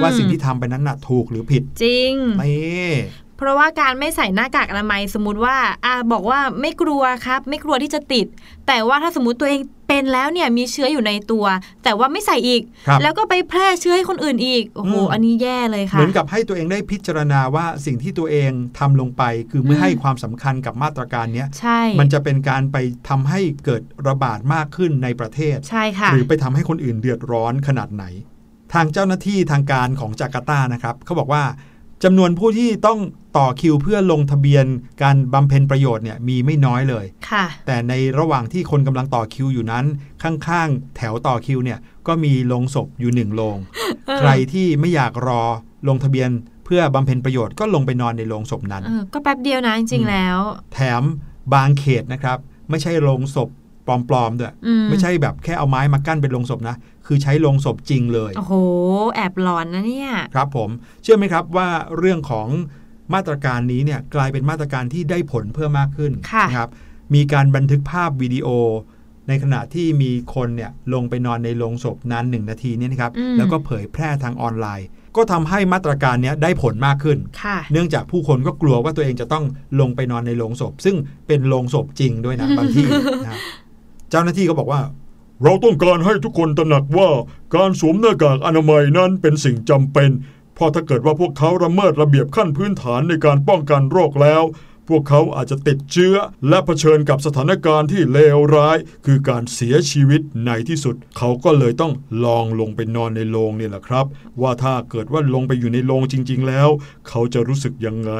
[0.00, 2.12] มว่าสิ่งที่ทำไปนั้นน่ะถูกหรือผิด จริง
[2.42, 2.90] นี่
[3.36, 8.26] เพราะว่าการไม่ใส่หน้ากากอนามัยสมมติว่าอ่าบอกว่าไม่กลัวครับ ไม่กลัวที่จะติด
[8.66, 11.44] แต่ว่าถ้าสมมติตัวเองเป็นแล้วเนี่ยมีเชื้ออยู่ในตัว
[11.84, 22.76] แต่ว่าไม่ใส่อีกครับแล้วก็ไปแพร่เชื้อให้คนอื่นอีกโอ้โหอืมอันนี้แย่เลยเหค่ะมือนกับให้ตัวเองได้พิจารณาว่าสิ่งที่ตัวเองทำลงไป คือไม่อืมให้ความสำคัญกับมาตรการเนี้ยใช่มันจะเป็นการไป
[23.08, 28.04] ทำให้เกิดระบาดมากขึ้นในประเทศใช่ค่ะหรือไปทำให้คนอื่นเดือดร้อนขนาดไหน
[28.74, 31.44] ทางเจ้าหน้าที่ทางการของจาการ์ตานะครับเขาบอกว่า
[32.02, 32.98] จำนวนผู้ที่ต้อง
[33.36, 34.66] ต่อคิวเพื่อลงทะเบียน
[35.02, 39.84] การบำเพ็ญประโยชน์เนี่ยมีไม่น้อยเลยค่ะแต่ในระหว่างที่คนกำลังต่อคิวอยู่นั้น
[40.22, 43.56] ข้างๆ แถวต่อคิวเนี่ยก็มีโลงศพอยู่หนึ่งโลง
[44.06, 45.42] เออใครที่ไม่อยากรอ
[45.88, 46.30] ลงทะเบียน
[46.64, 50.38] เพื่อบำเพ็ญประโยชน์ก็ลงไปนอนในโลงศพนั้นเออก็แป๊บเดียวนะจริงๆแล้ว
[50.74, 51.02] แถม
[51.54, 52.38] บางเขตนะครับ
[52.70, 53.48] ไม่ใช่โลงศพ
[53.86, 58.54] ปลอมๆด้วยอืมไม่ใช่แบบแค่เอาไม้มากั้นเป็นโลงศพนะ คือใช้โลงศพจริงเลย โอ้โห
[59.14, 60.70] แอบหลอนนะเนี่ย ครับผม
[61.02, 61.68] เชื่อไหมครับว่า
[61.98, 62.48] เรื่องของ
[63.14, 66.70] มาตรการนี้เนี่ยกลายเป็นมาตรการที่ได้ผลเพิ่มมากขึ้นค่ะนะครับ
[67.14, 68.48] มีการบันทึกภาพวิดีโอ
[69.28, 79.44] ในขณะที่มีคนเนี่ยลงไปนอนในโรงศพนานหนึ่งนาทีเนี่ยนะครับอืมแล้วก็เผยแพร่ทางออนไลน์ ก็ทำให้มาตรการเนี้ยได้ผลมากขึ้นค่ะเนื่องจากผู้คนก็กลัวว่าตัวเองจะต้อง
[79.80, 82.86] ลงไปนอนในโรงศพ ซึ่งเป็นโรงศพจริงด้วยนะบางที่
[83.24, 83.38] นะครับ
[84.14, 84.82] เจ้าหน้าที่ก็บอกว่า
[85.42, 87.08] เราต้องการให้ทุกคนตระหนักว่า
[87.54, 90.10] การสวมหน้ากากอนามัยนั้นเป็นสิ่งจำเป็น
[90.54, 94.42] เพราะถ้าเกิดว่าพวกเขาละเมิดระเบียบขั้นพื้นฐานในการป้องกันโรคแล้ว
[94.88, 96.14] พวกเขาอาจจะติดเชื้อ
[96.48, 101.92] และเผชิญกับสถานการณ์ที่เลวร้าย คือการเสียชีวิตในที่สุด เขาก็เลยต้อง
[102.24, 104.06] ลองลงไปนอนในโรงนี่แหละครับ
[104.42, 106.68] ว่าถ้าเกิดว่าลงไปอยู่ในโรงจริง ๆ แล้ว
[107.08, 108.12] เขาจะรู้สึกยังไง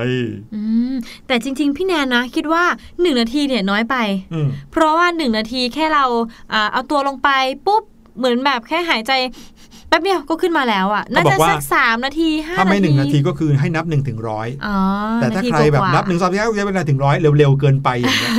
[0.54, 0.94] อืม
[1.26, 2.64] แต่จริง ๆ พี่แนนนะ คิดว่า
[3.00, 3.96] หนึ่งนาทีเนี่ยน้อยไป
[4.32, 6.04] อืมเพราะว่าหนึ่งนาทีแค่เรา
[6.52, 7.30] อ่าเอาตัวลงไป
[7.66, 7.84] ปุ๊บ
[8.18, 9.12] เหมือนแบบแค่หายใจ
[9.53, 14.76] แป๊บเดียวก็ขึ้นมาแล้วอะน่าเขาบจะอกว่าสักสามนาทีห้าถ้าไม่นาทีหนึ่งนาทีก็คือให้นับหนึ่งถึงร้อยอ๋อ
[15.20, 18.32] แต่ถ้าทีใครแบบกว่าๆนับหนึ่งสองสามสี่ห้าหกเจ็ดแปดเก้าถึงร้อยเร็วๆเกินไปอย่างเงี้ย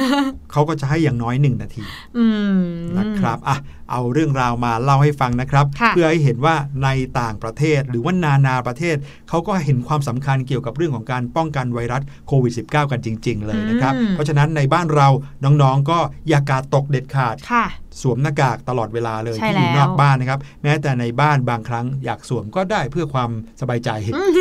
[0.51, 1.83] เขาก็จะให้อย่างน้อยหนึ่งนาที
[2.17, 2.57] อืม
[2.97, 3.57] นะครับอะ
[3.91, 8.95] เอาเรื่องราวมาเล่าให้ฟังนะครับค่ะเพื่อให้เห็นว่าในต่างประเทศ หรือว่านานาประเทศ
[9.29, 15.07] เขาก็เห็นความสำคัญเกี่ยวกับเรื่องของการป้องกันไวรัสโควิด -19 กันจริง ๆ เลยนะครับอืมเพราะฉะนั้นในบ้านเรา
[15.43, 17.65] น้องๆ ก็อย่ากาดตกเด็ดขาดค่ะ
[18.01, 23.89] สวมหน้ากากตลอดเวลาเลยใช่ที่อยู่แล้วนอกบ้านนะครับ แม้แต่ในบ้านบางครั้งอยากสวมก็ได้เพื่อความสบายใจ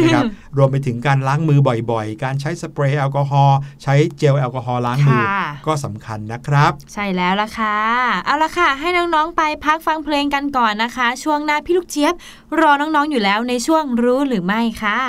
[0.05, 0.25] นะครับ
[0.59, 1.61] รวมไปถึงการล้างมือ
[1.93, 7.77] บ่อยๆ การใช้สเปรย์แอลกอฮอล์ใช้เจลแอลกอฮอล์ล้างมือค่ะก็สำคัญนะครับ ใช่แล้วล่ะค่ะ
[8.25, 12.15] เอาละค่ะ ให้น้องๆไปพักฟังเพลงกันก่อนนะคะ ช่วงหน้าพี่ลูกเจี๊ยบ
[12.61, 15.01] รอน้องๆอยู่แล้วในช่วงรู้หรือไม่ค่ะ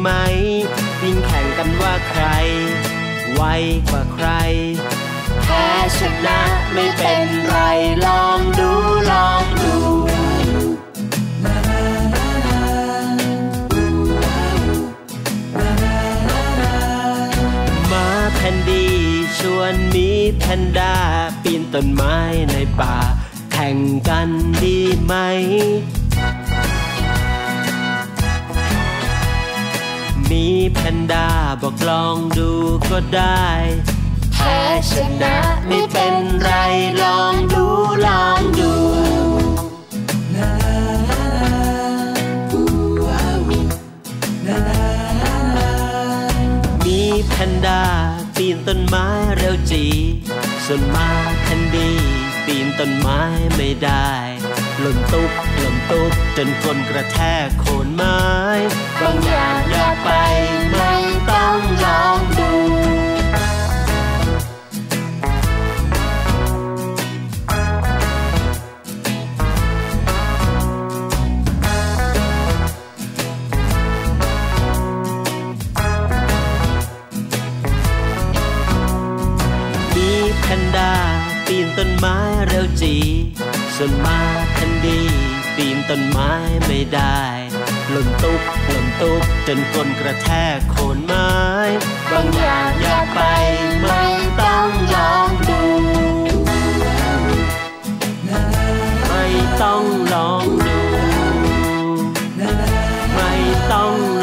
[0.00, 0.10] ไหม
[1.02, 2.24] วิ่งแข่งกันว่าใคร
[3.34, 3.42] ไว
[3.90, 4.28] กว่าใคร
[5.42, 5.66] แพ้
[5.98, 6.40] ชนะ
[6.72, 7.56] ไม่เป็นไร
[8.06, 8.70] ลองดู
[9.10, 9.74] ลองดู
[17.92, 18.86] มาแผ่นดี
[19.38, 20.94] ชวนมีแพนด้า
[21.42, 22.16] ปีนต้นไม้
[22.50, 22.96] ในป่า
[23.52, 23.76] แข่ง
[24.08, 24.28] กัน
[24.62, 25.14] ดีไหม
[30.82, 31.26] แพนด้า
[31.62, 32.50] บอกลองดู
[32.90, 33.46] ก็ได้
[34.34, 34.58] แพ้
[34.90, 36.50] ชนะไม่เป็นไร
[37.02, 37.64] ลองดู
[38.06, 38.72] ลองดู
[46.84, 47.82] มีแพนด้า
[48.66, 49.84] ต้นไม้เร็วจี
[50.64, 51.08] ส่วนมา
[51.42, 51.96] แคนดี้
[52.46, 53.20] ปีนต้นไม้
[53.56, 54.10] ไม่ได้
[54.80, 58.29] หล่นตุ๊บหล่นตุ๊บจนก้นกระแทกโคนไม้
[59.00, 60.08] บางอย่างอย่าไป
[60.72, 60.92] ไม่
[61.30, 62.50] ต้องลองดู
[79.94, 80.92] มีแพนด้า
[81.46, 82.94] ปีนต้นไม้เร็วจี
[83.76, 84.18] ส่วนมา
[84.54, 85.00] แคนดี
[85.56, 86.30] ปีนต้นไม้
[86.66, 87.20] ไม่ได้
[87.92, 91.30] หล่นตุ๊บหล่นตุ๊บจนก้นกระแทกโคนไม้
[92.10, 93.20] บางอย่างอยากไป
[93.82, 94.02] ไม่
[94.40, 95.62] ต้องลองดู
[99.08, 99.24] ไม่
[99.62, 100.80] ต้องลองดู
[103.14, 103.32] ไม่
[103.72, 104.19] ต้อง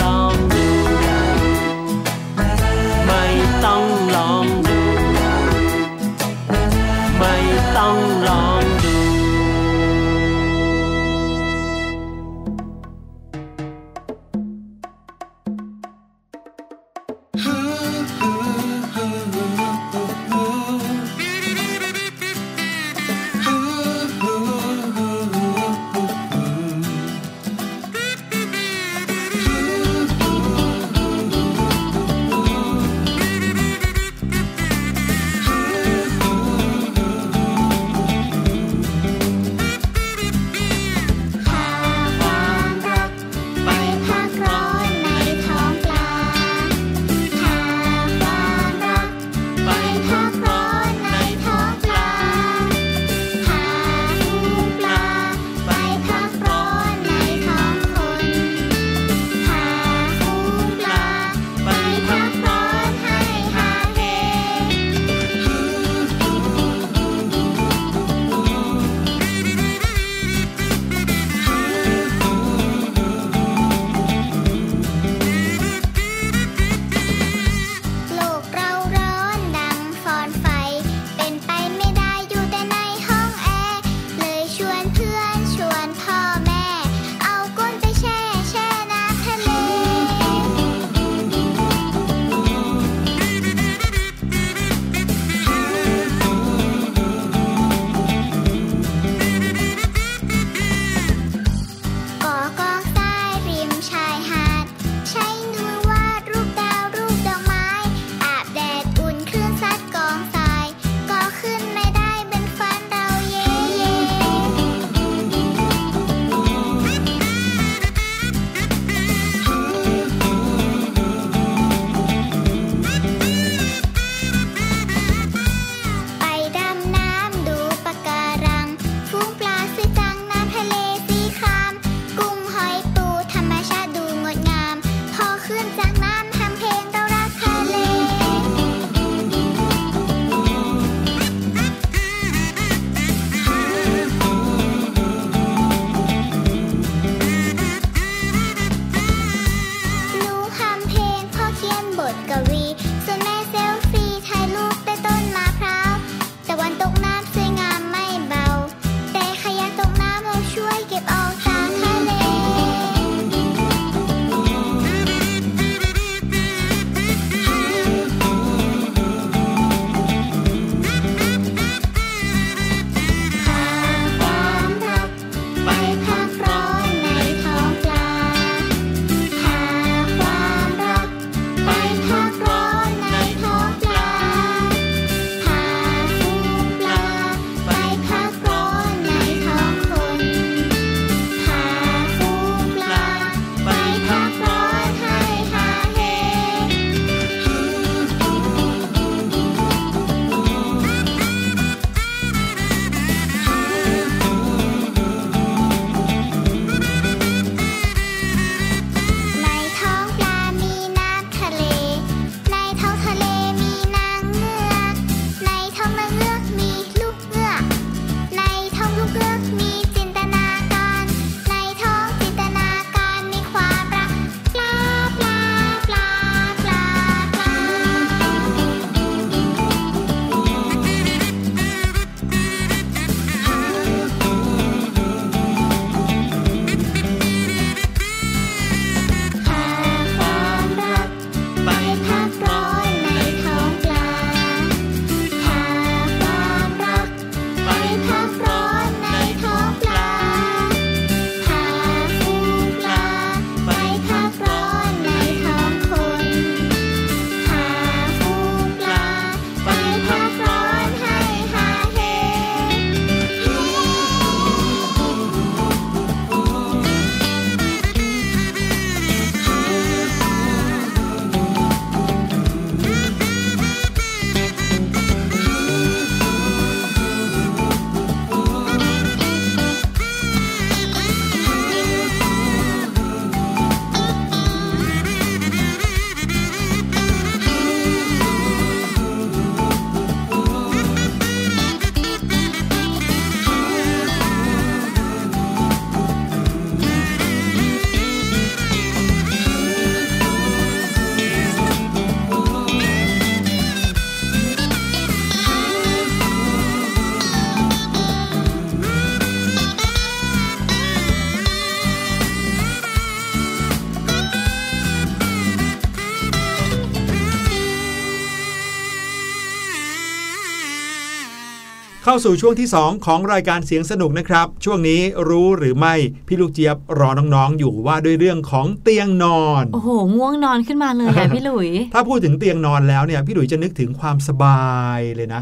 [322.17, 325.93] าสู่ช่วงที่ 2 ของรายการเสียงสนุกนะครับ ช่วงนี้รู้หรือไม่
[326.27, 334.61] พี่ลูกเจี๊ยบรอน้องๆ อยู่ว่าด้วยเรื่องของเตียงนอน โอ้โห ง่วงนอนขึ้นมาเลยอะพี่หลุย ถ้าพูดถึงเตียงนอนแล้วเนี่ยพี่หลุยจะนึกถึงความสบา
[334.97, 335.41] ยเลยนะ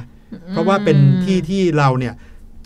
[0.49, 2.15] เพราะว่าเป็นที่ที่เราเนี่ย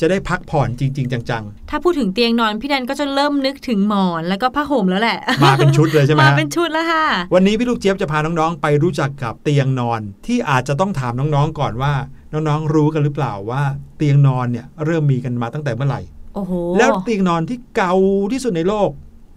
[0.02, 11.94] จะได้พักผ่อนจริง ๆ จังถ้าพูดถึงเตียงนอนพี่แดนก็จะเริ่มนึกถึงหมอนแล้วก็ผ้าห่มแล้วแหละๆมาเป็นชุดเลยใช่ไหมมาฮะเป็นชุดแล้วค่ะ วันนี้พี่ลูกเจี๊ยบจะพาน้องๆ ไปรู้จักกับเตียงนอนที่อาจจะต้องถามน้องๆ ก่อนว่า
[12.34, 13.64] น้องๆรู้กันหรือเปล่าว่า
[13.98, 16.02] เตียงนอนเนี่ยเริ่มมีกันมาตั้งแต่เมื่อไหร่
[16.36, 17.94] โอ้โหแล้วเตียงนอนที่เก่า
[18.32, 18.90] ที่สุดในโลก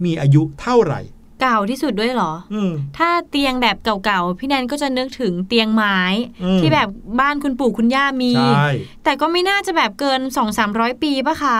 [0.05, 1.01] มีอายุเท่าไหร่
[1.41, 5.97] เก่าที่สุดด้วยเหรออืมถ้าเตียงแบบเก่าๆพี่แนนก็จะนึกถึงเตียงไม้
[6.43, 6.89] อืมที่แบบ
[7.19, 8.69] บ้านคุณปู่คุณย่ามีใช่
[9.03, 11.57] แต่ก็ไม่น่าจะแบบเกิน2 3 0 0ปีปะคะ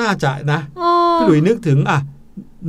[0.00, 2.00] น่าจะนะโอ้พี่หลุยนึกถึงอะ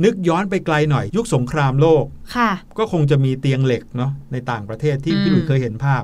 [0.04, 2.04] นึกย้อนไปไกลหน่อยยุคสงครามโลก
[2.36, 6.02] ค่ะ ก็คงจะมีเตียงเหล็กเนาะในต่างประเทศที่อืมพี่หลุยเคยเห็นภาพ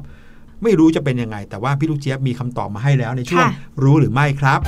[0.62, 3.50] ไม่รู้จะเป็นยังไง แต่ว่าพี่ลูกเจี๊ยบมีคำตอบมาให้แล้วในช่วงค่ะ
[3.82, 4.60] รู้หรือไม่ครับ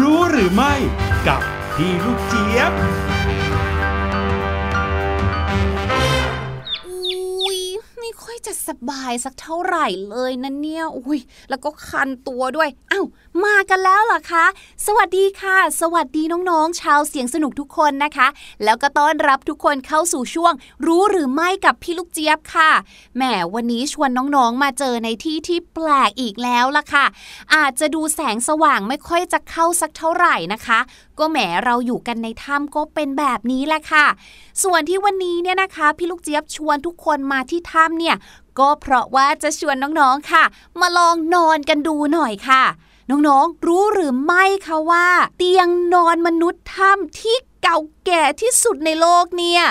[0.00, 0.74] รู้หรือไม่
[1.28, 1.40] กับ
[1.76, 2.72] พี่ลูกเจี๊ยบ
[8.46, 11.20] จะสบายสักเท่าไหร่เลยนะเนี่ย อุ้ย
[11.50, 13.06] แล้วก็คันตัวด้วย อ้าว
[13.44, 14.44] มากันแล้วเหรอคะ
[14.86, 18.28] สวัสดีค่ะ สวัสดีน้องๆ ชาวเสียงสนุกทุกคนนะคะ
[18.64, 20.52] แล้วก็ต้อนรับทุกคนเข้าสู่ช่วง
[20.86, 22.70] รู้หรือไม่กับพี่ลูกเจี๊ยบค่ะ
[23.16, 23.22] แหม
[23.54, 27.06] วันนี้ชวนน้องๆ มาเจอในที่ที่แปลกอีกแล้วล่ะค่ะ
[27.54, 30.78] อาจจะดูแสงสว่างไม่ค่อยจะเข้าสักเท่าไหร่นะคะ
[31.20, 34.06] ก็แหมเราอยู่กันในถ้ำก็เป็นแบบนี้แหละค่ะ
[34.62, 38.16] ส่วนที่วันนี้เนี่ยนะคะ พี่ลูกเจี๊ยบชวนทุกคนมาที่ถ้ำเนี่ย
[38.58, 40.44] ก็เพราะว่าจะชวนน้องๆค่ะ
[40.80, 42.64] มาลองนอนกันดูหน่อยค่ะ
[43.10, 49.62] น้องๆ รู้หรือไม่คะว่า เตียงนอนมนุษย์ถ้ำที่เก่าแก่ที่สุดในโลกเนี่ย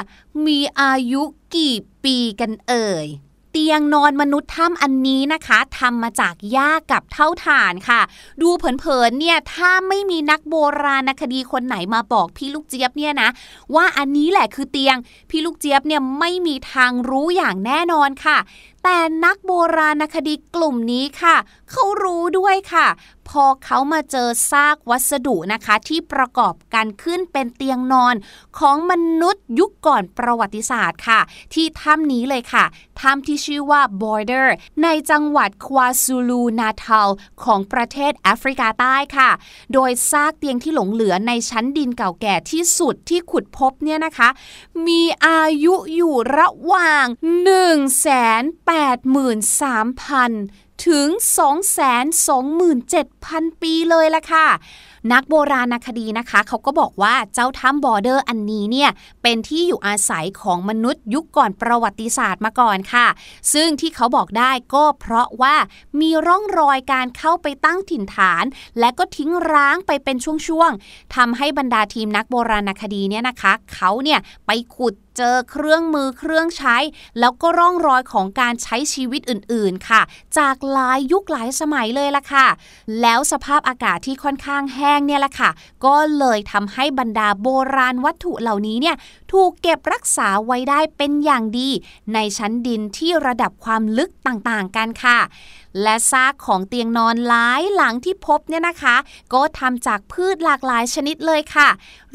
[0.45, 1.23] มีอายุ
[1.55, 3.07] กี่ปีกันเอ่ย
[3.51, 8.01] เตียงนอนมนุษย์ถ้ำอันนี้นะคะทำมาจากหญ้ากับเท่าถ่านค่ะ
[8.41, 13.29] ดูเผินๆเนี่ยถ้าไม่มีนักโบราณคดีคนไหนมาบอกพี่ลูกเจี๊ยบเนี่ยนะ
[13.75, 14.95] ว่าอันนี้แหละคือเตียง
[15.29, 18.37] พี่ลูกเจี๊ยบเนี่ยไม่มีทางรู้อย่างแน่นอนค่ะ
[18.83, 21.35] แต่นักโบราณคดีกลุ่มนี้ค่ะ
[21.71, 22.87] เขารู้ด้วยค่ะ
[23.29, 28.15] พอเขามาเจอซากวัสดุนะคะที่ประกอบกันขึ้นเป็นเตียงนอน
[28.59, 31.19] ของมนุษย์ยุคก่อนประวัติศาสตร์ค่ะ
[31.53, 32.65] ที่ถ้ำนี้เลยค่ะ
[33.01, 34.47] ถ้ำที่ชื่อว่า Border
[34.83, 37.09] ในจังหวัดควาซูลูนาทัล
[37.43, 39.29] ของประเทศแอฟริกาใต้ค่ะ
[39.73, 44.29] โดยซากเตียงที่หลงเหลือในชั้นดินเก่าแก่ที่สุดที่ขุดพบเนี่ยนะคะ
[44.87, 47.13] มีอายุอยู่ระหว่าง 183,000
[50.87, 51.07] ถึง
[52.75, 54.47] 227,000 ปีเลยล่ะค่ะ
[55.13, 58.89] นักโบราณคดีนะคะ เขาก็บอกว่าเจ้าถ้ำบอร์เดอร์อันนี้เนี่ย
[59.23, 63.07] เป็นที่อยู่อาศัยของมนุษย์ยุคก่อนประวัติศาสตร์มาก่อนค่ะ
[63.53, 65.55] ซึ่งที่เขาบอกได้ก็เพราะว่า
[65.99, 68.43] มีร่องรอยการเข้าไปตั้งถิ่นฐาน
[68.79, 70.17] และก็ทิ้งร้างไปเป็น
[70.47, 76.77] ช่วงๆทำให้บรรดาทีมนักโบราณคดีเนี่ยนะคะ เขาเนี่ยไปขุด เจอเครื่องมือเครื่องใช้
[77.19, 80.01] แล้วก็ร่องรอยของการใช้ชีวิตอื่นๆค่ะ
[80.37, 82.47] จากหลายยุคหลายสมัยเลยล่ะค่ะ
[83.01, 85.49] แล้วสภาพอากาศที่ค่อนข้างแห้งเนี่ยแหละค่ะ
[85.85, 88.95] ก็เลยทำให้บรรดาโบราณวัตถุเหล่านี้เนี่ย
[89.31, 91.69] ถูกเก็บรักษาไว้ได้เป็นอย่างดี
[92.13, 95.19] ในชั้นดินที่ระดับความลึกต่างๆกันค่ะ
[95.81, 98.95] และซากของเตียงนอนหลายหลังที่พบเนี่ยนะคะ
[99.33, 101.69] ก็ทำจากพืชหลากหลายชนิดเลยค่ะ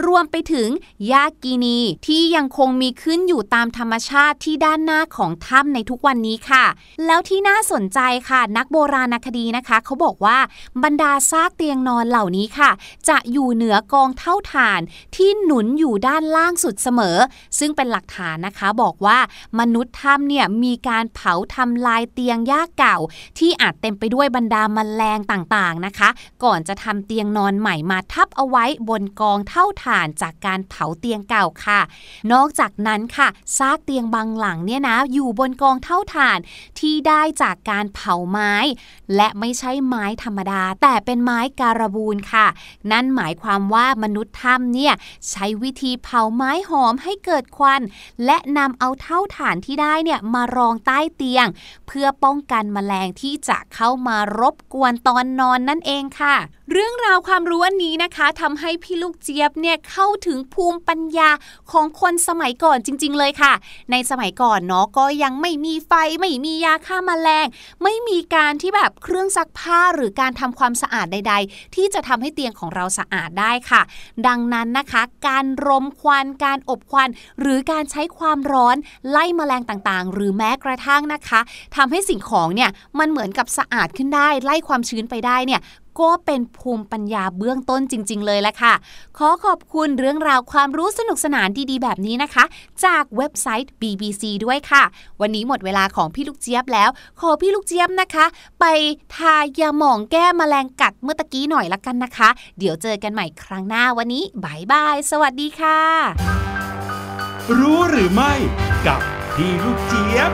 [0.06, 0.68] รวมไปถึง
[1.06, 6.64] หญ้ากีนีที่ยังคงมีขึ้นอยู่ตามธรรมชาติที่ด้านหน้าของถ้ำในทุกวันนี้ค่ะ
[7.06, 10.38] แล้วที่น่าสนใจค่ะ นักโบราณคดีนะคะ เขาบอกว่า
[10.82, 12.70] บรรดาซากเตียงนอนเหล่านี้ค่ะ
[13.08, 14.80] จะอยู่เหนือกองเท่าฐาน
[15.16, 17.18] ที่หนุนอยู่ด้านล่างสุดเสมอ
[17.58, 19.18] ซึ่งเป็นหลักฐานนะคะ บอกว่า
[19.58, 22.98] มนุษย์ถ้ำเนี่ยมีการเผาทำลายเตียงหญ้าเก่า
[23.38, 26.08] ที่ที่อาจเต็มไปด้วยบรรดาแมลงต่างๆนะคะ
[26.44, 31.80] ก่อนจะทำเตียงนอนใหม่มาทับเอาไว้บนกองเท่าฐานจากการเผาเตียงเก่าค่ะ
[32.32, 33.28] นอกจากนั้นค่ะ
[33.58, 36.38] ซากเตียงบางหลังเนี่ยนะอยู่บนกองเท่าฐาน
[36.78, 38.54] ที่ได้จากการเผาไม้
[39.16, 42.46] และไม่ใช่ไม้ธรรมดา แต่เป็นไม้การบูนค่ะ
[42.90, 44.94] นั่นหมายความว่ามนุษย์ถ้ำเนี่ย
[45.30, 47.80] ใช้วิธีเผาไม้หอมให้เกิดควัน
[48.24, 51.46] และนำเอาเท่าฐานที่ได้เนี่ยมารองใต้เตียง
[51.86, 56.36] เพื่อป้องกันแมลงที่จะเข้ามารบกวนตอนนอนนั่นเองค่ะ
[56.72, 61.30] เรื่องราวความรู้อันนี้นะคะทำให้พี่ลูกเจี๊ยบเนี่ยเข้าถึงภูมิปัญญา
[61.72, 63.52] ของคนสมัยก่อนจริง ๆ เลยค่ะ
[63.90, 67.46] ในสมัยก่อนเนาะก็ยังไม่มีไฟไม่มียาฆ่ามาแมลง
[67.82, 73.82] ไม่มีการที่แบบเครื่องซักผ้าหรือการทำความสะอาดใด ๆ ที่จะทำให้เตียงของเราสะอาดได้ค่ะ
[74.26, 77.08] ดังนั้นนะคะ การรมควันการอบควัน
[77.40, 78.76] หรือการใช้ความร้อน
[79.10, 81.40] ไล่แมลงต่างๆ หรือแม้กระทั่งนะคะ
[81.76, 85.60] ทำให้สิ่งของเนี่ยมันเหมือนกับสะอาดขึ้นได้ไล่ความชื้นไปได้เนี่ย
[86.00, 88.74] ก็เป็นภูมิปัญญาเบื้องต้นจริง ๆ เลยแหละค่ะ
[89.18, 92.44] ขอขอบคุณเรื่องราวความรู้สนุกสนานดีๆ แบบนี้นะคะ
[92.84, 94.82] จากเว็บไซต์ BBC ด้วยค่ะ
[95.20, 96.88] วันนี้หมดเวลาของพี่ลูกเจี๊ยบแล้ว
[97.20, 98.26] ขอพี่ลูกเจี๊ยบนะคะ
[98.60, 98.64] ไป
[99.16, 102.28] ทายาหมองแก้มแมลงกัดเมื่อตะกี้หน่อยละกันนะคะ
[102.58, 105.80] เดี๋ยวเจอกันใหม่ครั้งหน้าวันนี้บายบาย สวัสดีค่ะ
[107.58, 108.32] รู้หรือไม่
[108.86, 109.00] กับ
[109.34, 110.30] พี่ลูกเจี๊ยบ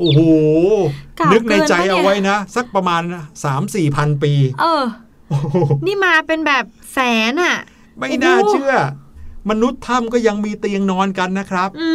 [0.00, 0.20] โอ้โห
[1.16, 3.02] เก่านึกในใจเกินปะเนี่ยเอาไว้นะ สักประมาณ
[3.44, 4.84] 3 4พันปี เออ
[5.28, 6.98] โอ้โหนี่มาเป็นแบบแส
[7.30, 7.56] นอะ
[7.98, 8.74] ไม่น่าโอ้โหเชื่อ
[9.50, 11.90] มนุษย์ถ้ำก็ยังมีเตียงนอนกันนะครับ อื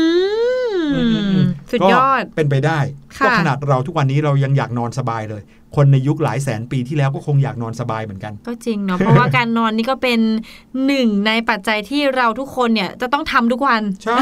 [0.76, 1.35] ม
[1.76, 2.80] สุดยอดก็เป็นไปได้
[3.18, 5.44] ค่ะก็ขนาดเราทุกวันนี้เรายังอยากนอนสบายเลย
[5.76, 10.20] คนในยุคหลายแสนปีที่แล้วก็คงอยากนอนสบายเหมือนกัน ก็จริงเนาะเพราะว่าการนอนนี่ก็เป็น
[10.86, 14.18] หนึ่งในปัจจัยที่เราทุกคนเนี่ยจะต้องทำทุกวันใช่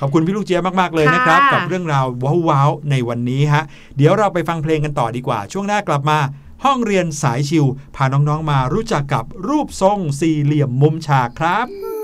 [0.00, 2.06] ขอบคุณพี่ลูกเจี๊ยบมากๆเลยนะครับค่ะกับเรื่องราว
[2.48, 3.64] ว้าวๆในวันนี้ฮะ
[3.96, 6.18] เดี๋ยวเราไปฟังเพลงกันต่อดีกว่า ช่วงหน้ากลับมา
[6.64, 7.64] ห้องเรียนสายชิว
[7.96, 11.95] พาน้องๆมารู้จักกับรูปทรงสี่เหลี่ยมมุมฉากครับ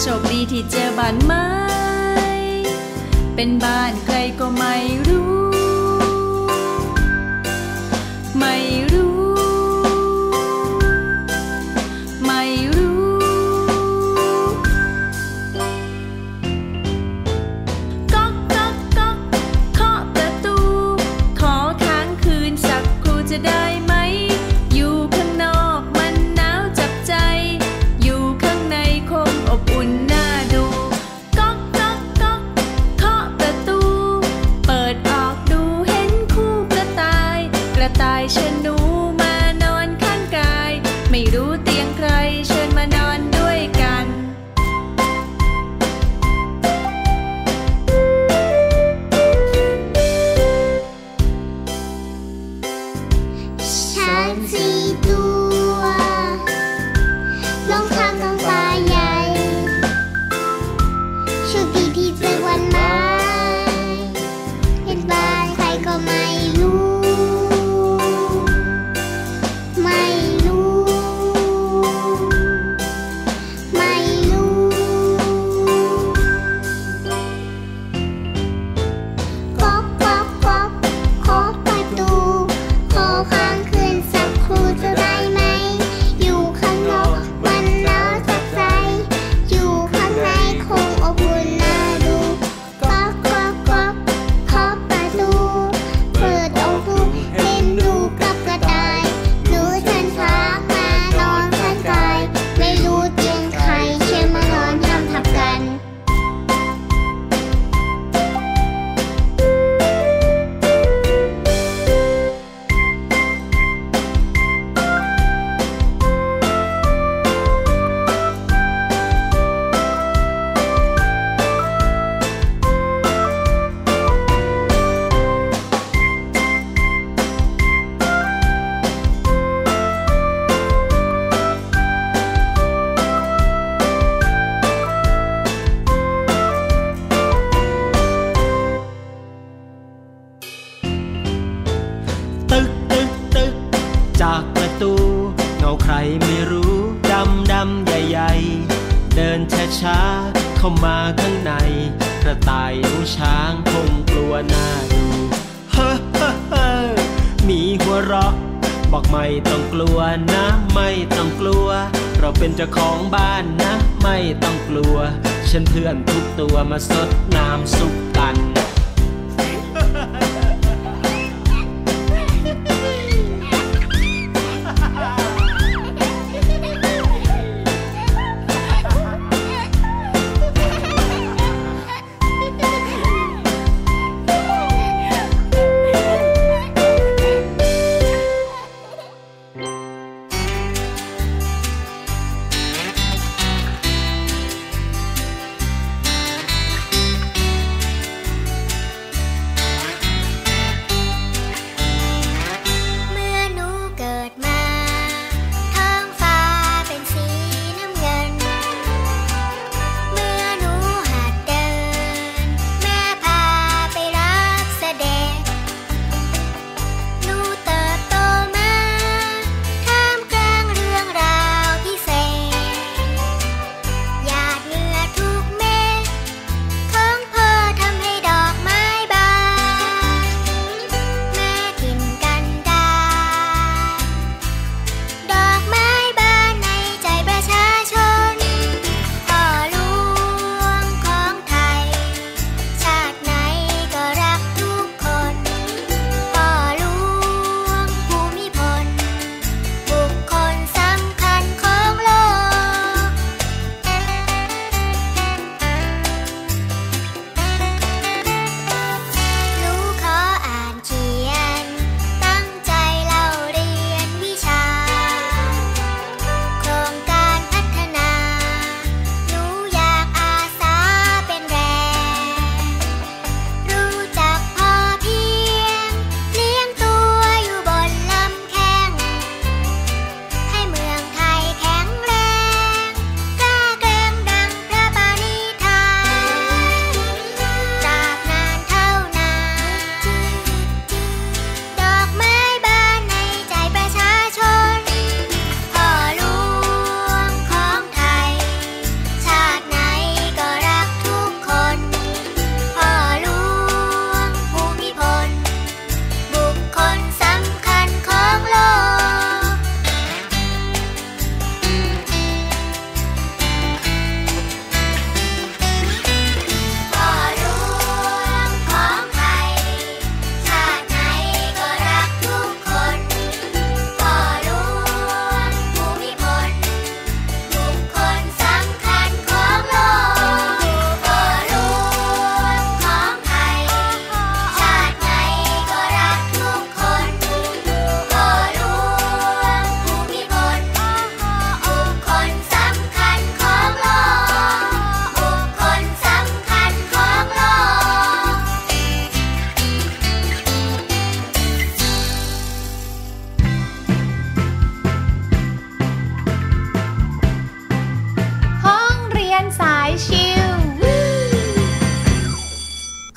[0.00, 1.46] โชคดีที่เจอบ้านไม้
[3.34, 4.74] เป็นบ้านใครก็ไม่
[5.08, 5.35] รู้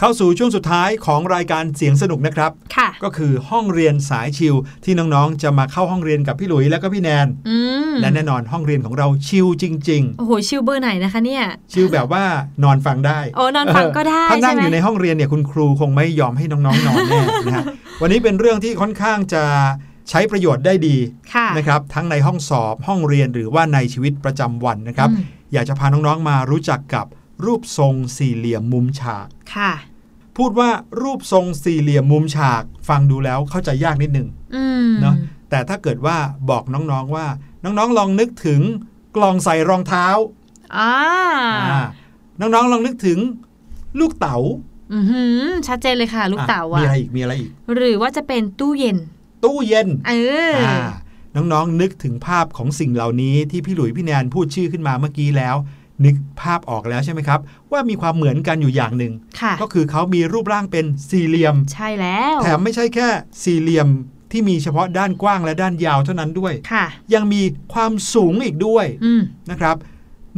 [0.09, 4.55] าสู่ช่วงสุดท้ายของรายการเสียงสนุกนะครับค่ะก็คือห้องเรียนสายชิล
[4.85, 7.57] ที่น้องๆ จะมาเข้าห้องเรียนกับพี่หลุยและก็พี่แนนอื
[7.91, 12.23] มและแน่นอนห้องเรียนของเราชิลจริงโอ้โหชิลเบอร์ไหนนะคะเนี่ยๆชิลแบบว่า
[12.63, 17.65] นอนฟังได้โอ้นอนฟังก็ได้ถ้านั่งใช่ไหมอยู่ในห้องเรียนเนี่ยคุณครูคงไม่ยอมให้น้องๆนอนแน่นะฮะ
[18.01, 19.43] วันนี้เป็นเรื่องที่ค่อนข้างจะ
[20.09, 20.97] ใช้ประโยชน์ได้ดี
[21.33, 27.05] ค่ะนะครับทั้งในห้องสอบห้องเรียนหรือว่าในชีวิตประจำวันนะครับอืมอยากจะพาน้องๆมารู้จักกับ
[27.45, 29.71] รูปทรงสี่เหลี่ยมมุมฉากค่ะ
[30.39, 30.69] พูดว่า
[31.01, 35.15] รูปทรงสี่เหลี่ยมมุมฉาก ฟังดูแล้วเข้าใจยากนิดนึงอืมเนาะ
[35.49, 36.17] แต่ถ้าเกิดว่า
[36.49, 37.25] บอกน้องๆว่า
[37.63, 38.61] น้องๆลองนึกถึง
[39.15, 40.07] กล่องใส่รองเท้า
[40.77, 40.93] อ่า
[41.69, 41.81] อ่า
[42.39, 43.19] น้องๆลองนึกถึง
[43.99, 44.37] ลูกเต๋า
[44.93, 48.97] อือหือชัดเจนเลยค่ะ ลูกเต๋ามีอะอะไรอีกมีอะไรอีก หรือว่าจะเป็นตู้เย็น
[49.43, 50.13] ตู้เย็นเอ
[50.51, 50.77] อออ่า
[51.35, 55.55] น้องๆนึกถึงภาพของสิ่งเหล่านี้ที่พี่หลุยพี่แนนพูดชื่อขึ้นมาเมื่อกี้แล้ว
[56.05, 57.39] นึกภาพออกแล้วใช่ไหมครับ
[57.71, 63.07] ว่ามีความเหมือนกันอยู่อย่างหนึ่งค่ะก็คือเขามีรูปร่างเป็นสี่เหลี่ยม ใช่แล้ว แถมไม่ใช่แค่
[63.43, 63.87] สี่เหลี่ยม
[64.31, 67.41] ที่มีเฉพาะด้านกว้างและด้านยาวเท่านั้นด้วยค่ะยังมี
[67.73, 69.21] ความสูงอีกด้วยอืม
[69.51, 69.75] นะครับ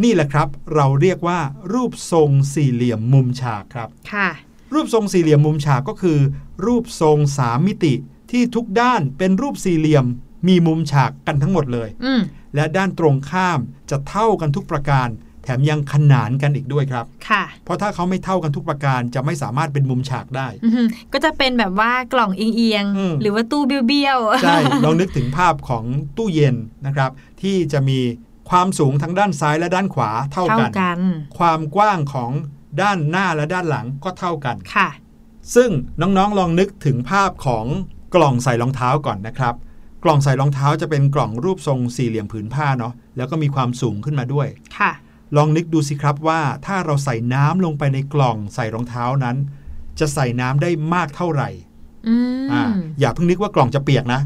[0.03, 1.39] นี่แหละครับ เราเรียกว่า
[1.73, 4.29] รูปทรงสี่เหลี่ยมมุมฉากครับค่ะ
[4.73, 6.19] รูปทรงสี่เหลี่ยมมุมฉากก็คือ
[6.65, 7.93] รูปทรงสามมิติ
[8.31, 10.05] ที่ทุกด้านเป็นรูปสี่เหลี่ยม
[10.47, 12.21] มีมุมฉากกันทั้งหมดเลยอืม
[12.55, 13.59] และด้านตรงข้าม
[13.89, 25.83] จะเท่ากันทุกประการแถ มยังขนานกันอีกด้วยครับค่ะ เพราะถ้าเขาไม่เท่ากันทุกประการจะไม่สามารถเป็นมุมฉากได้อือหือก็จะเป็นแบบว่ากล่องเอียงอืมๆหรือว่าตู้เบี้ยวๆใช่ลองนึกถึงภาพของ
[26.17, 27.99] ตู้เย็นนะครับ ที่จะมี
[28.49, 30.99] ความสูงทั้งด้านซ้ายและด้านขวาเท่าเท่ากันกัน
[31.37, 32.31] ความกว้างของ
[32.81, 34.89] ด้านหน้าและด้านหลังก็เท่ากันค่ะ
[35.55, 35.69] ซึ่ง
[36.01, 37.65] น้องๆลองนึกถึงภาพของ
[38.15, 39.55] กล่องใส่รองเท้าก่อนนะครับ
[40.03, 44.47] กล่องใส่รองเท้าจะเป็นกล่องรูปทรงสี่เหลี่ยมผืนผ้าเนาะแล้วก็มีความสูงขึ้นมาด้วย
[44.79, 44.91] ค่ะ
[45.37, 49.37] ลองนึกดูสิครับว่าถ้าเราใส่น้ำลงไปในกล่องใส่รองเท้านั้น
[49.99, 51.49] จะใส่น้ำได้มากเท่าไหร่
[52.07, 52.15] อื
[52.45, 52.63] มอ่า
[52.99, 54.21] อย่าเพิ่งนึกว่ากล่องจะเปียกนะ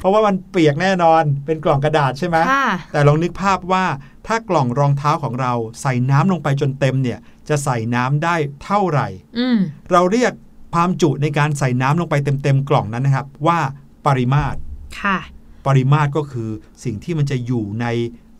[0.00, 3.84] เพราะว่ามันเปียกแน่นอนเป็นกล่องกระดาษใช่ไหมค่ะแต่ลองนึกภาพว่า
[4.26, 7.18] ถ้ากล่องรองเท้าของเราใส่น้ำลงไปจนเต็มเนี่ย
[7.48, 9.58] จะใส่น้ำได้เท่าไหร่อืม
[9.92, 10.32] เราเรียก
[10.74, 13.58] ความจุในการใส่น้ำลงไปเต็มๆกล่องนั้นนะครับ ว่า
[14.06, 14.58] ปริมาตร
[15.00, 15.18] ค่ะ
[15.66, 16.50] ปริมาตรก็คือ
[16.84, 17.86] สิ่งที่มันจะอยู่ใน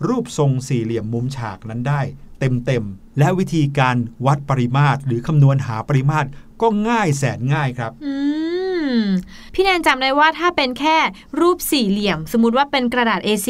[0.09, 2.01] รูปทรงสี่เหลี่ยมมุมฉากนั้นได้
[2.41, 6.29] เต็มๆ และวิธีการวัดปริมาตรหรือคำนวณหาปริมาตร
[6.63, 8.15] ก็ง่ายแสนง่ายครับอื
[8.89, 8.95] ม
[9.55, 10.97] พี่แนนจำได้ว่าถ้าเป็นแค่
[11.41, 13.49] รูปสี่เหลี่ยม สมมติว่าเป็นกระดาษ A4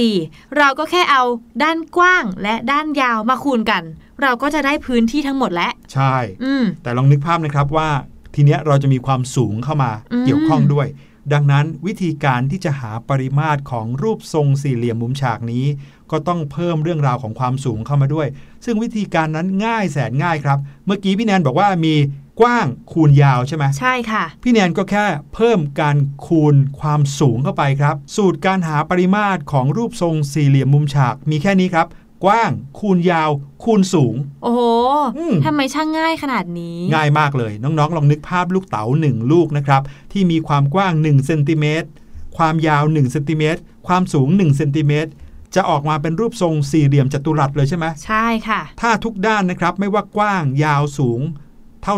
[0.57, 1.23] เราก็แค่เอา
[1.63, 3.83] ด้านกว้างและด้านยาวมาคูณกัน
[4.23, 7.89] เราก็จะได้พื้นที่ทั้งหมดแล้ว ใช่อืมแต่ลองนึกภาพนะครับว่า
[8.35, 10.87] ทีเนี้ยเราจะมีความสูงเข้ามาอืมเกี่ยวข้องด้วย
[11.33, 15.67] ดังนั้นวิธีการที่จะหาปริมาตรของรูปทรงสี่เหลี่ยมมุมฉากนี้
[16.11, 18.27] ก็ต้องเพิ่มเรื่องราวของความสูงเข้ามาด้วย
[18.65, 21.95] ซึ่งวิธีการนั้นง่ายแสนง่ายครับ เมื่อกี้พี่แนนบอกว่ามี
[22.41, 25.97] กว้างคูณยาวใช่ไหมใช่ค่ะ พี่แนนก็แค่เพิ่มการ
[26.27, 31.87] คูณความสูงเข้าไปครับ สูตรการหาปริมาตรของรูปทรงสี่เหลี่ยมมุมฉากมีแค่นี้ครับ
[32.25, 33.31] กว้าง คูณยาว
[33.65, 34.61] คูณสูง โอ้โห
[35.19, 41.89] อืมทำไมช่างง่ายขนาดนี้ ง่ายมากเลย น้องๆ ลองนึกภาพลูกเต๋า1ลูกนะครับ ที่มีความกว้าง1เซนติเมตร
[42.37, 45.11] ความยาว1เซนติเมตรความสูง1เซนติเมตร
[45.55, 51.21] จะออกมาเป็นรูปทรงสี่เหลี่ยมจัตุรัสเลยใช่ไหมใช่ค่ะ ถ้าทุกด้านนะครับไม่ว่ากว้างยาวสูง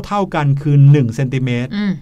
[0.07, 1.93] เท่าๆกันคือ1เซนติเมตรอืม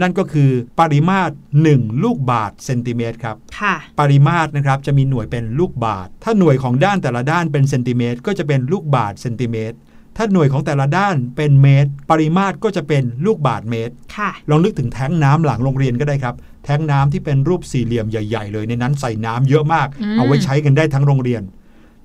[0.00, 1.32] นั่นก็คือปริมาตร
[1.68, 9.76] 1 ลูกบาทเซนติเมตรครับค่ะปริมาตรนะครับจะมีหน่วยเป็นลูกบาท ถ้าหน่วยของด้านแต่ละด้านเป็นเซนติเมตรก็จะเป็นลูกบาทเซนติเมตร
[10.16, 16.34] ถ้าหน่วยของแต่ละด้านเป็นเมตร ปริมาตรก็จะเป็นลูกบาทเมตรค่ะลองนึกถึงแท้งน้ำหลังโรงเรียนก็ได้ครับ
[16.64, 21.42] แท้งน้ำที่เป็นรูปสี่เหลี่ยมใหญ่ ๆ เลยในนั้นใส่น้ำเยอะมากอืมเอาไว้ใช้กันได้ทั้งโรงเรียน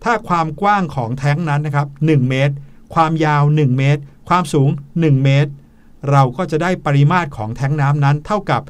[0.04, 2.54] ถ้าความกว้างของแท้งนั้นนะครับ1เมตร
[2.96, 4.70] ความยาว 1 เมตร ความสูง
[5.00, 5.52] 1 เมตร
[6.12, 8.62] เราก็จะได้ปริมาตรของแท้งน้ำนั้นเท่ากับ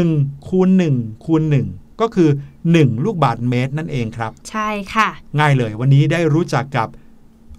[0.00, 0.68] 1คูณ
[0.98, 2.30] 1คูณ1ก็คือ
[2.66, 5.08] 1 ลูกบาทเมตรนั่นเองครับ ใช่ค่ะ
[5.38, 6.88] ง่ายเลยวันนี้ได้รู้จักกับ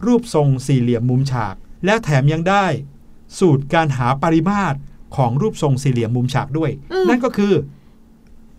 [0.06, 1.56] รูปทรงสี่เหลี่ยมมุมฉาก
[1.86, 2.66] และแถมยังได้
[3.40, 4.78] สูตรการหาปริมาตร
[5.16, 7.54] ของรูปทรงสี่เหลี่ยมมุมฉากด้วยอืมนั่นก็คือ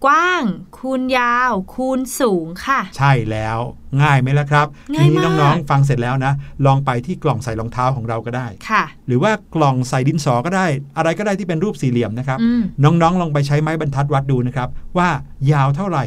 [0.05, 0.42] กว้าง
[0.78, 3.59] คูณยาว คูณสูงค่ะ ใช่แล้ว
[4.02, 6.32] ง่ายไหมล่ะครับง่ายทีนี้มากน้องๆฟังเสร็จแล้วนะ
[6.66, 15.09] ลองไปที่กล่องใส่รองเท้าของเราก็ได้ค่ะ หรือว่ากล่องใส่ดินสอก็ได้ อะไรก็ได้ที่เป็นรูปสี่เหลี่ยมนะครับอืมน้องๆ ลองไปใช้ไม้บรรทัดวัดดูนะครับ ว่า
[15.52, 16.05] ยาวเท่าไหร่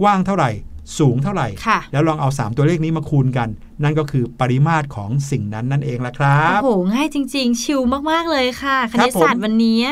[0.00, 0.50] กว้างเท่าไหร่
[0.98, 3.48] สูงเท่าไหร่ค่ะแล้วลองเอา 3 ตัวเลขนี้มาคูณกัน
[3.82, 7.80] นั่นก็คือปริมาตรของสิ่งนั้นนั่นเองละครับ โอ้โห ง่ายจริง ๆ ชิล
[8.10, 9.82] มาก ๆ เลยค่ะคครับณิตศาสตร์วันนี้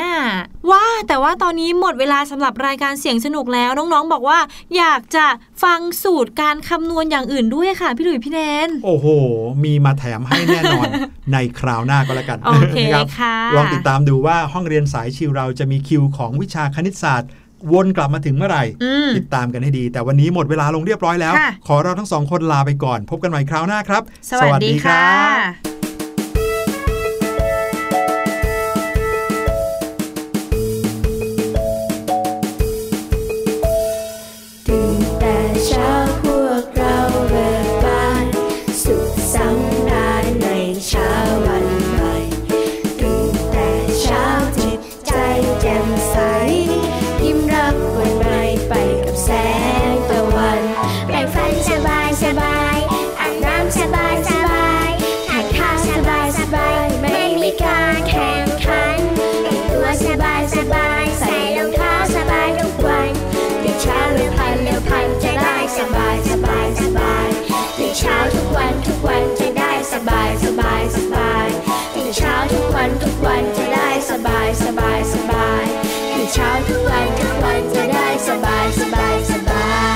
[0.70, 4.38] ว่าแต่ว่าตอนนี้หมดเวลาสำหรับรายการเสียงสนุกแล้ว น้อง ๆ บอกว่า
[4.76, 5.26] อยากจะ
[5.62, 9.07] ฟังสูตรการคำนวณอย่างอื่นด้วยค่ะ พี่หลุยส์พี่แนน โอ้โห
[9.64, 10.86] มีมาแถมให้แน่นอน
[11.32, 17.30] ในคราวหน้าก็แล้วกันโอเคนะครับค่ะลองติดตามดูว่าห้องเรียนสายชิวเราจะมีคิวของวิชาคณิตศาสตร์
[17.72, 25.76] วนกลับมาถึงเมื่อไหร่อืมติดตามกันให้ดี แต่วันนี้หมดเวลาลงเรียบร้อยแล้วค่ะขอเราทั้งสองคนลาไปก่อน พบกันใหม่คราวหน้าครับ สวัสดีค่ะ
[73.27, 75.64] วันจะได้สบายสบายสบาย
[76.12, 79.87] ตื่นเช้าทุกวันทุกวันจะได้สบายสบายสบาย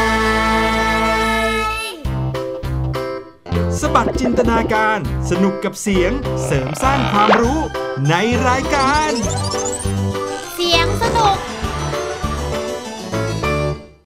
[3.81, 4.99] สบัดจินตนาการ
[5.31, 6.13] สนุกกับเสียง
[6.45, 7.61] เสริมสร้างความรู้
[8.11, 8.15] ใน
[8.49, 9.13] รายการ